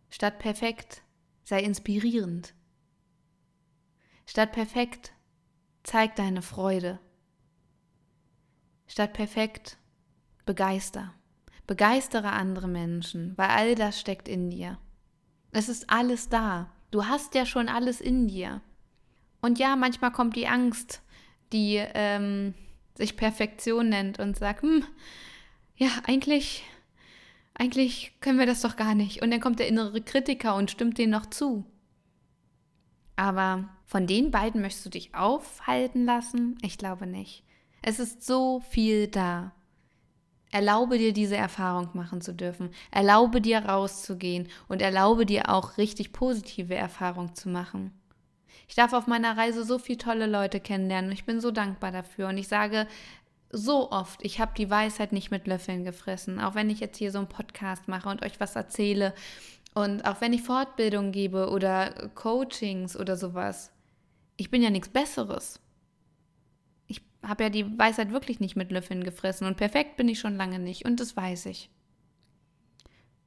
Statt 0.10 0.40
perfekt, 0.40 1.04
sei 1.44 1.64
inspirierend. 1.64 2.54
Statt 4.30 4.52
perfekt, 4.52 5.12
zeig 5.82 6.16
deine 6.16 6.44
Freude. 6.44 7.00
Statt 8.86 9.14
perfekt, 9.14 9.80
begeister. 10.46 11.16
Begeistere 11.66 12.32
andere 12.32 12.68
Menschen, 12.68 13.36
weil 13.40 13.50
all 13.50 13.74
das 13.74 14.00
steckt 14.00 14.28
in 14.28 14.52
dir. 14.52 14.78
Es 15.50 15.68
ist 15.68 15.90
alles 15.90 16.30
da. 16.30 16.72
Du 16.92 17.08
hast 17.08 17.34
ja 17.34 17.48
schon 17.48 17.70
alles 17.70 18.02
in 18.02 18.28
dir. 18.28 18.62
Und 19.42 19.58
ja, 19.58 19.76
manchmal 19.76 20.12
kommt 20.12 20.36
die 20.36 20.48
Angst, 20.48 21.02
die 21.52 21.78
ähm, 21.96 22.54
sich 22.94 23.18
Perfektion 23.18 23.90
nennt 23.90 24.20
und 24.20 24.38
sagt, 24.38 24.62
hm, 24.62 24.84
ja, 25.76 25.90
eigentlich, 26.06 26.64
eigentlich 27.56 28.14
können 28.22 28.38
wir 28.38 28.46
das 28.46 28.62
doch 28.62 28.76
gar 28.76 28.94
nicht. 28.94 29.24
Und 29.24 29.32
dann 29.32 29.42
kommt 29.42 29.58
der 29.58 29.68
innere 29.68 30.02
Kritiker 30.02 30.54
und 30.54 30.70
stimmt 30.70 31.00
denen 31.00 31.14
noch 31.14 31.26
zu. 31.26 31.66
Aber 33.16 33.70
von 33.90 34.06
den 34.06 34.30
beiden 34.30 34.62
möchtest 34.62 34.86
du 34.86 34.92
dich 34.92 35.16
aufhalten 35.16 36.06
lassen? 36.06 36.60
Ich 36.62 36.78
glaube 36.78 37.08
nicht. 37.08 37.44
Es 37.82 37.98
ist 37.98 38.24
so 38.24 38.60
viel 38.70 39.08
da. 39.08 39.52
Erlaube 40.52 41.00
dir 41.00 41.12
diese 41.12 41.36
Erfahrung 41.36 41.90
machen 41.94 42.22
zu 42.22 42.36
dürfen. 42.36 42.70
Erlaube 42.92 43.42
dir 43.42 43.66
rauszugehen 43.66 44.48
und 44.68 44.84
erlaube 44.84 45.26
dir 45.26 45.50
auch 45.50 45.80
richtig 45.80 46.14
positive 46.14 46.76
Erfahrungen 46.76 47.34
zu 47.34 47.50
machen. 47.50 47.92
Ich 48.68 48.76
darf 48.76 48.94
auf 48.94 49.08
meiner 49.08 49.36
Reise 49.36 49.64
so 49.64 49.80
viele 49.80 49.98
tolle 49.98 50.28
Leute 50.28 50.60
kennenlernen 50.60 51.10
und 51.10 51.18
ich 51.18 51.26
bin 51.26 51.42
so 51.42 51.50
dankbar 51.50 51.92
dafür. 51.92 52.28
Und 52.28 52.38
ich 52.38 52.48
sage 52.48 52.86
so 53.50 53.92
oft, 53.92 54.24
ich 54.24 54.40
habe 54.40 54.52
die 54.56 54.70
Weisheit 54.70 55.14
nicht 55.14 55.32
mit 55.32 55.48
Löffeln 55.48 55.84
gefressen. 55.84 56.40
Auch 56.40 56.54
wenn 56.54 56.70
ich 56.70 56.80
jetzt 56.80 57.00
hier 57.00 57.12
so 57.12 57.18
einen 57.18 57.28
Podcast 57.28 57.88
mache 57.88 58.10
und 58.10 58.24
euch 58.24 58.40
was 58.40 58.56
erzähle 58.56 59.16
und 59.74 60.06
auch 60.06 60.22
wenn 60.22 60.34
ich 60.34 60.44
Fortbildung 60.44 61.12
gebe 61.12 61.50
oder 61.50 62.12
Coachings 62.14 62.96
oder 62.96 63.18
sowas. 63.18 63.72
Ich 64.40 64.50
bin 64.50 64.64
ja 64.64 64.70
nichts 64.70 64.88
Besseres. 64.88 65.60
Ich 66.88 67.02
habe 67.22 67.44
ja 67.44 67.50
die 67.50 67.78
Weisheit 67.78 68.12
wirklich 68.12 68.40
nicht 68.40 68.56
mit 68.56 68.72
Löffeln 68.72 69.04
gefressen 69.04 69.46
und 69.46 69.58
perfekt 69.58 69.98
bin 69.98 70.08
ich 70.08 70.22
schon 70.22 70.38
lange 70.38 70.60
nicht 70.60 70.86
und 70.86 71.02
das 71.02 71.18
weiß 71.18 71.48
ich. 71.48 71.70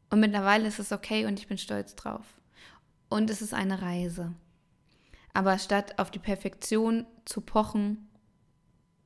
Und 0.09 0.21
mittlerweile 0.21 0.67
ist 0.67 0.79
es 0.79 0.91
okay 0.91 1.27
und 1.27 1.39
ich 1.39 1.49
bin 1.49 1.59
stolz 1.59 1.95
drauf. 1.97 2.25
Und 3.11 3.29
es 3.29 3.43
ist 3.43 3.53
eine 3.53 3.83
Reise. 3.83 4.33
Aber 5.35 5.59
statt 5.59 5.99
auf 5.99 6.11
die 6.11 6.19
Perfektion 6.19 7.05
zu 7.27 7.43
pochen, 7.43 8.09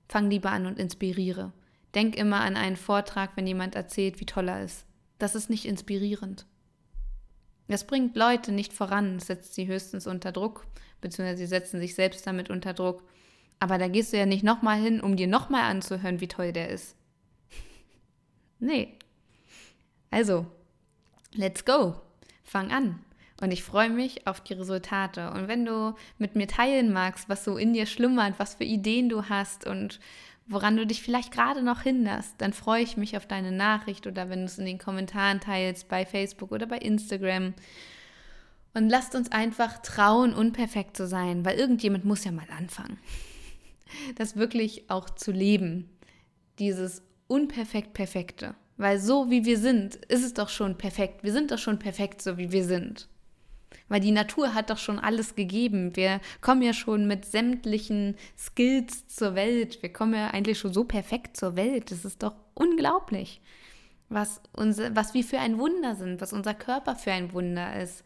fang 0.08 0.30
lieber 0.30 0.52
an 0.52 0.66
und 0.66 0.78
inspiriere. 0.78 1.52
Denk 1.96 2.14
immer 2.14 2.40
an 2.40 2.56
einen 2.56 2.76
Vortrag, 2.76 3.32
wenn 3.34 3.48
jemand 3.48 3.74
erzählt, 3.74 4.20
wie 4.20 4.26
toll 4.26 4.48
er 4.48 4.62
ist. 4.62 4.86
Das 5.18 5.34
ist 5.34 5.50
nicht 5.50 5.64
inspirierend. 5.64 6.46
Das 7.68 7.86
bringt 7.86 8.16
Leute 8.16 8.52
nicht 8.52 8.72
voran, 8.72 9.18
setzt 9.18 9.54
sie 9.54 9.66
höchstens 9.66 10.06
unter 10.06 10.32
Druck, 10.32 10.66
beziehungsweise 11.00 11.38
sie 11.38 11.46
setzen 11.46 11.80
sich 11.80 11.94
selbst 11.94 12.26
damit 12.26 12.50
unter 12.50 12.74
Druck. 12.74 13.02
Aber 13.58 13.78
da 13.78 13.88
gehst 13.88 14.12
du 14.12 14.18
ja 14.18 14.26
nicht 14.26 14.44
nochmal 14.44 14.78
hin, 14.78 15.00
um 15.00 15.16
dir 15.16 15.26
nochmal 15.26 15.62
anzuhören, 15.62 16.20
wie 16.20 16.28
toll 16.28 16.52
der 16.52 16.68
ist. 16.68 16.94
nee. 18.58 18.94
Also, 20.10 20.46
let's 21.32 21.64
go. 21.64 21.96
Fang 22.44 22.70
an. 22.70 23.00
Und 23.40 23.50
ich 23.50 23.62
freue 23.62 23.90
mich 23.90 24.26
auf 24.26 24.40
die 24.40 24.54
Resultate. 24.54 25.30
Und 25.30 25.48
wenn 25.48 25.64
du 25.64 25.94
mit 26.18 26.36
mir 26.36 26.48
teilen 26.48 26.92
magst, 26.92 27.28
was 27.28 27.44
so 27.44 27.56
in 27.56 27.74
dir 27.74 27.86
schlummert, 27.86 28.34
was 28.38 28.54
für 28.54 28.64
Ideen 28.64 29.08
du 29.08 29.28
hast 29.28 29.66
und 29.66 30.00
woran 30.46 30.76
du 30.76 30.86
dich 30.86 31.02
vielleicht 31.02 31.32
gerade 31.32 31.62
noch 31.62 31.82
hinderst, 31.82 32.34
dann 32.38 32.52
freue 32.52 32.82
ich 32.82 32.96
mich 32.96 33.16
auf 33.16 33.26
deine 33.26 33.52
Nachricht 33.52 34.06
oder 34.06 34.30
wenn 34.30 34.40
du 34.40 34.44
es 34.46 34.58
in 34.58 34.66
den 34.66 34.78
Kommentaren 34.78 35.40
teilst 35.40 35.88
bei 35.88 36.06
Facebook 36.06 36.52
oder 36.52 36.66
bei 36.66 36.78
Instagram. 36.78 37.54
Und 38.74 38.88
lasst 38.88 39.14
uns 39.14 39.32
einfach 39.32 39.78
trauen, 39.78 40.34
unperfekt 40.34 40.96
zu 40.96 41.06
sein, 41.06 41.44
weil 41.44 41.58
irgendjemand 41.58 42.04
muss 42.04 42.24
ja 42.24 42.32
mal 42.32 42.48
anfangen. 42.56 42.98
Das 44.16 44.34
wirklich 44.34 44.90
auch 44.90 45.08
zu 45.08 45.30
leben. 45.30 45.88
Dieses 46.58 47.04
unperfekt 47.28 47.92
Perfekte. 47.94 48.56
Weil 48.76 48.98
so 48.98 49.30
wie 49.30 49.44
wir 49.44 49.58
sind, 49.58 49.94
ist 49.94 50.24
es 50.24 50.34
doch 50.34 50.48
schon 50.48 50.76
perfekt. 50.76 51.22
Wir 51.22 51.32
sind 51.32 51.52
doch 51.52 51.58
schon 51.58 51.78
perfekt, 51.78 52.20
so 52.20 52.36
wie 52.36 52.50
wir 52.50 52.64
sind. 52.64 53.08
Weil 53.88 54.00
die 54.00 54.12
Natur 54.12 54.54
hat 54.54 54.70
doch 54.70 54.78
schon 54.78 54.98
alles 54.98 55.34
gegeben. 55.34 55.94
Wir 55.94 56.20
kommen 56.40 56.62
ja 56.62 56.72
schon 56.72 57.06
mit 57.06 57.24
sämtlichen 57.24 58.16
Skills 58.36 59.06
zur 59.06 59.34
Welt. 59.34 59.82
Wir 59.82 59.92
kommen 59.92 60.14
ja 60.14 60.28
eigentlich 60.28 60.58
schon 60.58 60.72
so 60.72 60.84
perfekt 60.84 61.36
zur 61.36 61.56
Welt. 61.56 61.90
Das 61.90 62.04
ist 62.04 62.22
doch 62.22 62.34
unglaublich, 62.54 63.40
was, 64.08 64.40
unser, 64.52 64.94
was 64.96 65.14
wir 65.14 65.24
für 65.24 65.38
ein 65.38 65.58
Wunder 65.58 65.94
sind, 65.94 66.20
was 66.20 66.32
unser 66.32 66.54
Körper 66.54 66.96
für 66.96 67.12
ein 67.12 67.32
Wunder 67.32 67.80
ist. 67.80 68.02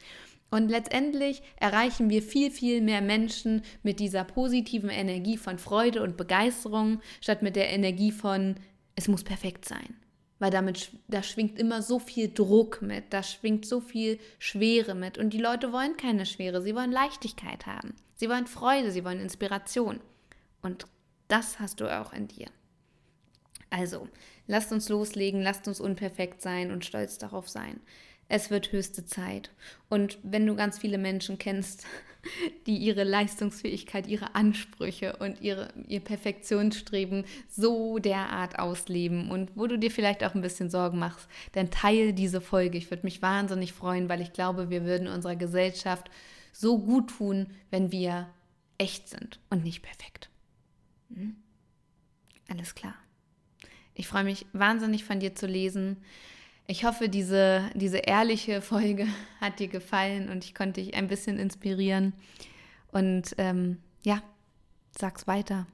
Und 0.50 0.68
letztendlich 0.68 1.42
erreichen 1.56 2.10
wir 2.10 2.22
viel, 2.22 2.50
viel 2.50 2.80
mehr 2.80 3.00
Menschen 3.00 3.62
mit 3.82 4.00
dieser 4.00 4.24
positiven 4.24 4.90
Energie 4.90 5.36
von 5.36 5.58
Freude 5.58 6.02
und 6.02 6.16
Begeisterung, 6.16 7.00
statt 7.20 7.42
mit 7.42 7.54
der 7.54 7.70
Energie 7.70 8.10
von, 8.10 8.56
es 8.96 9.06
muss 9.06 9.22
perfekt 9.22 9.64
sein 9.64 9.96
weil 10.40 10.50
damit 10.50 10.90
da 11.06 11.22
schwingt 11.22 11.58
immer 11.58 11.82
so 11.82 12.00
viel 12.00 12.32
Druck 12.32 12.82
mit, 12.82 13.12
da 13.12 13.22
schwingt 13.22 13.64
so 13.64 13.80
viel 13.80 14.18
Schwere 14.40 14.96
mit. 14.96 15.18
Und 15.18 15.32
die 15.32 15.38
Leute 15.38 15.72
wollen 15.72 15.96
keine 15.96 16.26
Schwere, 16.26 16.60
sie 16.62 16.74
wollen 16.74 16.90
Leichtigkeit 16.90 17.66
haben, 17.66 17.94
sie 18.16 18.28
wollen 18.28 18.48
Freude, 18.48 18.90
sie 18.90 19.04
wollen 19.04 19.20
Inspiration. 19.20 20.00
Und 20.62 20.86
das 21.28 21.60
hast 21.60 21.80
du 21.80 21.86
auch 21.88 22.12
in 22.12 22.26
dir. 22.26 22.48
Also, 23.68 24.08
lasst 24.48 24.72
uns 24.72 24.88
loslegen, 24.88 25.42
lasst 25.42 25.68
uns 25.68 25.78
unperfekt 25.78 26.42
sein 26.42 26.72
und 26.72 26.84
stolz 26.84 27.18
darauf 27.18 27.48
sein 27.48 27.80
es 28.30 28.48
wird 28.50 28.72
höchste 28.72 29.04
Zeit. 29.04 29.50
Und 29.88 30.18
wenn 30.22 30.46
du 30.46 30.54
ganz 30.54 30.78
viele 30.78 30.98
Menschen 30.98 31.36
kennst, 31.38 31.84
die 32.66 32.76
ihre 32.76 33.02
Leistungsfähigkeit, 33.02 34.06
ihre 34.06 34.34
Ansprüche 34.34 35.16
und 35.16 35.40
ihre, 35.40 35.72
ihr 35.88 36.00
Perfektionsstreben 36.00 37.24
so 37.48 37.98
derart 37.98 38.58
ausleben 38.58 39.30
und 39.30 39.50
wo 39.56 39.66
du 39.66 39.78
dir 39.78 39.90
vielleicht 39.90 40.22
auch 40.22 40.34
ein 40.34 40.42
bisschen 40.42 40.70
Sorgen 40.70 40.98
machst, 40.98 41.28
dann 41.52 41.70
teile 41.70 42.14
diese 42.14 42.40
Folge. 42.40 42.78
Ich 42.78 42.90
würde 42.90 43.04
mich 43.04 43.20
wahnsinnig 43.20 43.72
freuen, 43.72 44.08
weil 44.08 44.20
ich 44.20 44.32
glaube, 44.32 44.70
wir 44.70 44.84
würden 44.84 45.08
unserer 45.08 45.36
Gesellschaft 45.36 46.08
so 46.52 46.78
gut 46.78 47.10
tun, 47.10 47.48
wenn 47.70 47.90
wir 47.90 48.28
echt 48.78 49.08
sind 49.08 49.40
und 49.50 49.64
nicht 49.64 49.82
perfekt. 49.82 50.30
Hm? 51.12 51.36
Alles 52.48 52.74
klar. 52.74 52.94
Ich 53.94 54.06
freue 54.06 54.24
mich 54.24 54.46
wahnsinnig 54.52 55.04
von 55.04 55.20
dir 55.20 55.34
zu 55.34 55.46
lesen. 55.46 55.96
Ich 56.66 56.84
hoffe, 56.84 57.08
diese, 57.08 57.68
diese 57.74 57.98
ehrliche 57.98 58.62
Folge 58.62 59.06
hat 59.40 59.58
dir 59.58 59.68
gefallen 59.68 60.28
und 60.28 60.44
ich 60.44 60.54
konnte 60.54 60.80
dich 60.80 60.94
ein 60.94 61.08
bisschen 61.08 61.38
inspirieren. 61.38 62.12
Und 62.92 63.34
ähm, 63.38 63.78
ja, 64.02 64.22
sag's 64.98 65.26
weiter. 65.26 65.66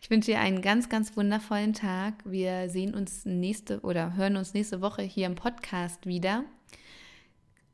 Ich 0.00 0.10
wünsche 0.10 0.30
dir 0.30 0.40
einen 0.40 0.62
ganz, 0.62 0.88
ganz 0.88 1.16
wundervollen 1.16 1.72
Tag. 1.72 2.14
Wir 2.24 2.68
sehen 2.68 2.94
uns 2.94 3.24
nächste 3.24 3.80
oder 3.80 4.14
hören 4.14 4.36
uns 4.36 4.54
nächste 4.54 4.80
Woche 4.80 5.02
hier 5.02 5.26
im 5.26 5.34
Podcast 5.34 6.06
wieder. 6.06 6.44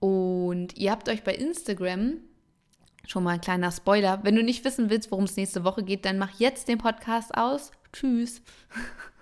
Und 0.00 0.76
ihr 0.76 0.90
habt 0.90 1.08
euch 1.08 1.22
bei 1.22 1.34
Instagram 1.34 2.18
schon 3.06 3.24
mal 3.24 3.32
ein 3.32 3.40
kleiner 3.40 3.70
Spoiler. 3.70 4.20
Wenn 4.22 4.36
du 4.36 4.42
nicht 4.42 4.64
wissen 4.64 4.90
willst, 4.90 5.10
worum 5.10 5.24
es 5.24 5.36
nächste 5.36 5.64
Woche 5.64 5.82
geht, 5.82 6.04
dann 6.04 6.18
mach 6.18 6.38
jetzt 6.38 6.68
den 6.68 6.78
Podcast 6.78 7.36
aus. 7.36 7.70
Tschüss. 7.92 8.42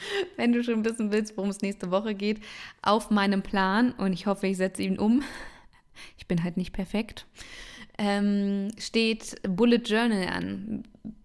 wenn 0.36 0.52
du 0.52 0.62
schon 0.62 0.84
wissen 0.84 1.12
willst, 1.12 1.36
worum 1.36 1.50
es 1.50 1.60
nächste 1.60 1.90
Woche 1.90 2.14
geht, 2.14 2.40
auf 2.82 3.10
meinem 3.10 3.42
Plan 3.42 3.92
und 3.92 4.12
ich 4.12 4.26
hoffe, 4.26 4.46
ich 4.46 4.56
setze 4.56 4.82
ihn 4.82 4.98
um. 4.98 5.22
Ich 6.16 6.28
bin 6.28 6.44
halt 6.44 6.56
nicht 6.56 6.72
perfekt. 6.72 7.26
Ähm, 7.98 8.68
steht 8.78 9.34
Bullet 9.42 9.82
Journal 9.84 10.28
an. 10.28 10.84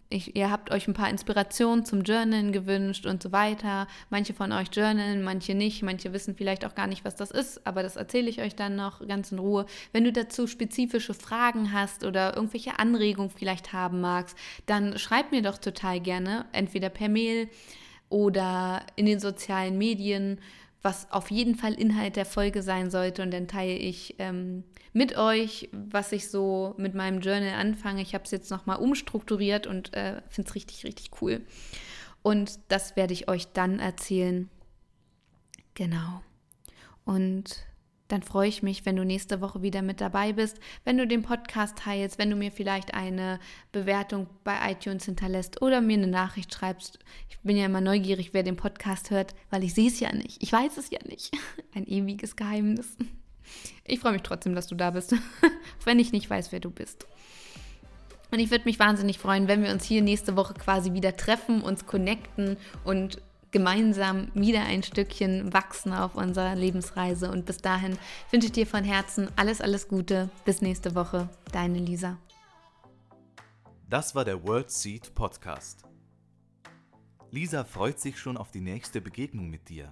Ich, 0.10 0.36
ihr 0.36 0.52
habt 0.52 0.72
euch 0.72 0.88
ein 0.88 0.94
paar 0.94 1.10
Inspirationen 1.10 1.86
zum 1.86 2.02
Journalen 2.02 2.52
gewünscht 2.52 3.06
und 3.06 3.22
so 3.22 3.32
weiter. 3.32 3.88
Manche 4.10 4.34
von 4.34 4.52
euch 4.52 4.68
journalen, 4.72 5.24
manche 5.24 5.56
nicht. 5.56 5.82
Manche 5.82 6.14
wissen 6.14 6.36
vielleicht 6.36 6.66
auch 6.66 6.76
gar 6.76 6.88
nicht, 6.88 7.06
was 7.06 7.16
das 7.16 7.32
ist, 7.32 7.66
aber 7.66 7.82
das 7.82 7.96
erzähle 7.96 8.30
ich 8.30 8.42
euch 8.42 8.56
dann 8.56 8.76
noch 8.76 9.08
ganz 9.08 9.32
in 9.32 9.40
Ruhe. 9.40 9.66
Wenn 9.92 10.04
du 10.04 10.12
dazu 10.12 10.46
spezifische 10.46 11.14
Fragen 11.14 11.72
hast 11.72 12.04
oder 12.04 12.36
irgendwelche 12.36 12.78
Anregungen 12.78 13.32
vielleicht 13.32 13.74
haben 13.74 14.02
magst, 14.02 14.38
dann 14.66 15.00
schreib 15.00 15.32
mir 15.32 15.42
doch 15.42 15.58
total 15.58 16.00
gerne, 16.00 16.46
entweder 16.52 16.90
per 16.90 17.10
Mail 17.10 17.50
oder 18.14 18.86
in 18.96 19.08
den 19.08 19.20
sozialen 19.20 19.80
Medien, 19.80 20.40
was 20.84 21.12
auf 21.12 21.32
jeden 21.32 21.56
Fall 21.56 21.74
Inhalt 21.74 22.16
der 22.16 22.28
Folge 22.28 22.62
sein 22.62 22.92
sollte. 22.92 23.24
Und 23.24 23.32
dann 23.32 23.48
teile 23.48 23.74
ich 23.74 24.16
ähm, 24.20 24.64
mit 24.94 25.18
euch, 25.18 25.68
was 25.72 26.12
ich 26.12 26.30
so 26.30 26.76
mit 26.78 26.94
meinem 26.94 27.22
Journal 27.22 27.56
anfange. 27.56 28.04
Ich 28.04 28.14
habe 28.14 28.24
es 28.24 28.30
jetzt 28.30 28.52
nochmal 28.52 28.78
umstrukturiert 28.78 29.66
und 29.66 29.96
äh, 29.96 30.22
finde 30.30 30.48
es 30.48 30.54
richtig, 30.54 30.86
richtig 30.86 31.10
cool. 31.22 31.42
Und 32.22 32.60
das 32.68 32.96
werde 32.96 33.14
ich 33.14 33.30
euch 33.30 33.48
dann 33.48 33.80
erzählen. 33.80 34.48
Genau. 35.74 36.22
Und 37.06 37.66
dann 38.14 38.22
freue 38.22 38.48
ich 38.48 38.62
mich, 38.62 38.86
wenn 38.86 38.96
du 38.96 39.04
nächste 39.04 39.42
Woche 39.42 39.64
wieder 39.64 39.82
mit 39.82 40.00
dabei 40.00 40.34
bist, 40.34 40.60
wenn 40.84 41.00
du 41.00 41.08
den 41.08 41.24
Podcast 41.24 41.80
teilst, 41.80 42.20
wenn 42.20 42.30
du 42.30 42.36
mir 42.36 42.52
vielleicht 42.52 42.94
eine 42.94 43.40
Bewertung 43.72 44.28
bei 44.44 44.72
iTunes 44.72 45.06
hinterlässt 45.06 45.64
oder 45.64 45.82
mir 45.82 45.98
eine 45.98 46.06
Nachricht 46.06 46.54
schreibst. 46.54 47.00
Ich 47.32 47.40
bin 47.40 47.58
ja 47.58 47.66
immer 47.66 47.82
neugierig, 47.82 48.32
wer 48.36 48.44
den 48.44 48.56
Podcast 48.56 49.10
hört, 49.10 49.34
weil 49.50 49.64
ich 49.64 49.74
sehe 49.74 49.88
es 49.88 50.00
ja 50.00 50.14
nicht. 50.14 50.44
Ich 50.44 50.54
weiß 50.54 50.78
es 50.78 50.92
ja 50.92 51.00
nicht. 51.10 51.36
Ein 51.74 51.88
ewiges 51.88 52.36
Geheimnis. 52.36 52.96
Ich 53.84 54.00
freue 54.00 54.14
mich 54.14 54.22
trotzdem, 54.22 54.54
dass 54.54 54.68
du 54.68 54.76
da 54.76 54.92
bist, 54.92 55.16
wenn 55.84 55.98
ich 55.98 56.12
nicht 56.12 56.30
weiß, 56.30 56.52
wer 56.52 56.60
du 56.60 56.70
bist. 56.70 57.08
Und 58.30 58.38
ich 58.38 58.52
würde 58.52 58.66
mich 58.66 58.78
wahnsinnig 58.78 59.18
freuen, 59.18 59.48
wenn 59.48 59.64
wir 59.64 59.72
uns 59.72 59.86
hier 59.86 60.04
nächste 60.04 60.36
Woche 60.36 60.54
quasi 60.54 60.94
wieder 60.94 61.18
treffen, 61.18 61.64
uns 61.64 61.88
connecten 61.88 62.58
und 62.84 63.24
gemeinsam 63.54 64.28
wieder 64.34 64.64
ein 64.64 64.84
Stückchen 64.84 65.54
wachsen 65.54 65.94
auf 65.94 66.16
unserer 66.16 66.56
Lebensreise. 66.56 67.32
Und 67.32 67.46
bis 67.46 67.58
dahin 67.58 67.98
wünsche 68.32 68.48
ich 68.48 68.52
dir 68.52 68.68
von 68.68 68.84
Herzen 68.84 69.30
alles, 69.38 69.62
alles 69.62 69.88
Gute. 69.88 70.30
Bis 70.44 70.62
nächste 70.62 70.96
Woche. 70.96 71.30
Deine 71.54 71.80
Lisa. 71.80 72.18
Das 73.90 74.16
war 74.16 74.26
der 74.26 74.44
World 74.44 74.70
Seed 74.70 75.14
Podcast. 75.14 75.84
Lisa 77.32 77.64
freut 77.64 78.00
sich 78.00 78.20
schon 78.20 78.38
auf 78.38 78.52
die 78.52 78.62
nächste 78.62 79.00
Begegnung 79.00 79.50
mit 79.50 79.70
dir. 79.70 79.90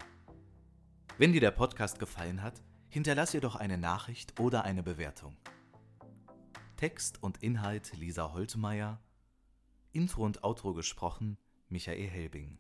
Wenn 1.18 1.34
dir 1.34 1.42
der 1.42 1.52
Podcast 1.52 2.00
gefallen 2.00 2.44
hat, 2.44 2.62
hinterlass 2.90 3.34
ihr 3.34 3.42
doch 3.42 3.56
eine 3.56 3.78
Nachricht 3.78 4.40
oder 4.40 4.64
eine 4.64 4.84
Bewertung. 4.84 5.38
Text 6.78 7.22
und 7.22 7.44
Inhalt 7.44 7.94
Lisa 7.96 8.34
Holtmeier, 8.34 9.00
Intro 9.92 10.24
und 10.24 10.44
Outro 10.44 10.74
gesprochen 10.74 11.38
Michael 11.70 12.10
Helbing. 12.10 12.58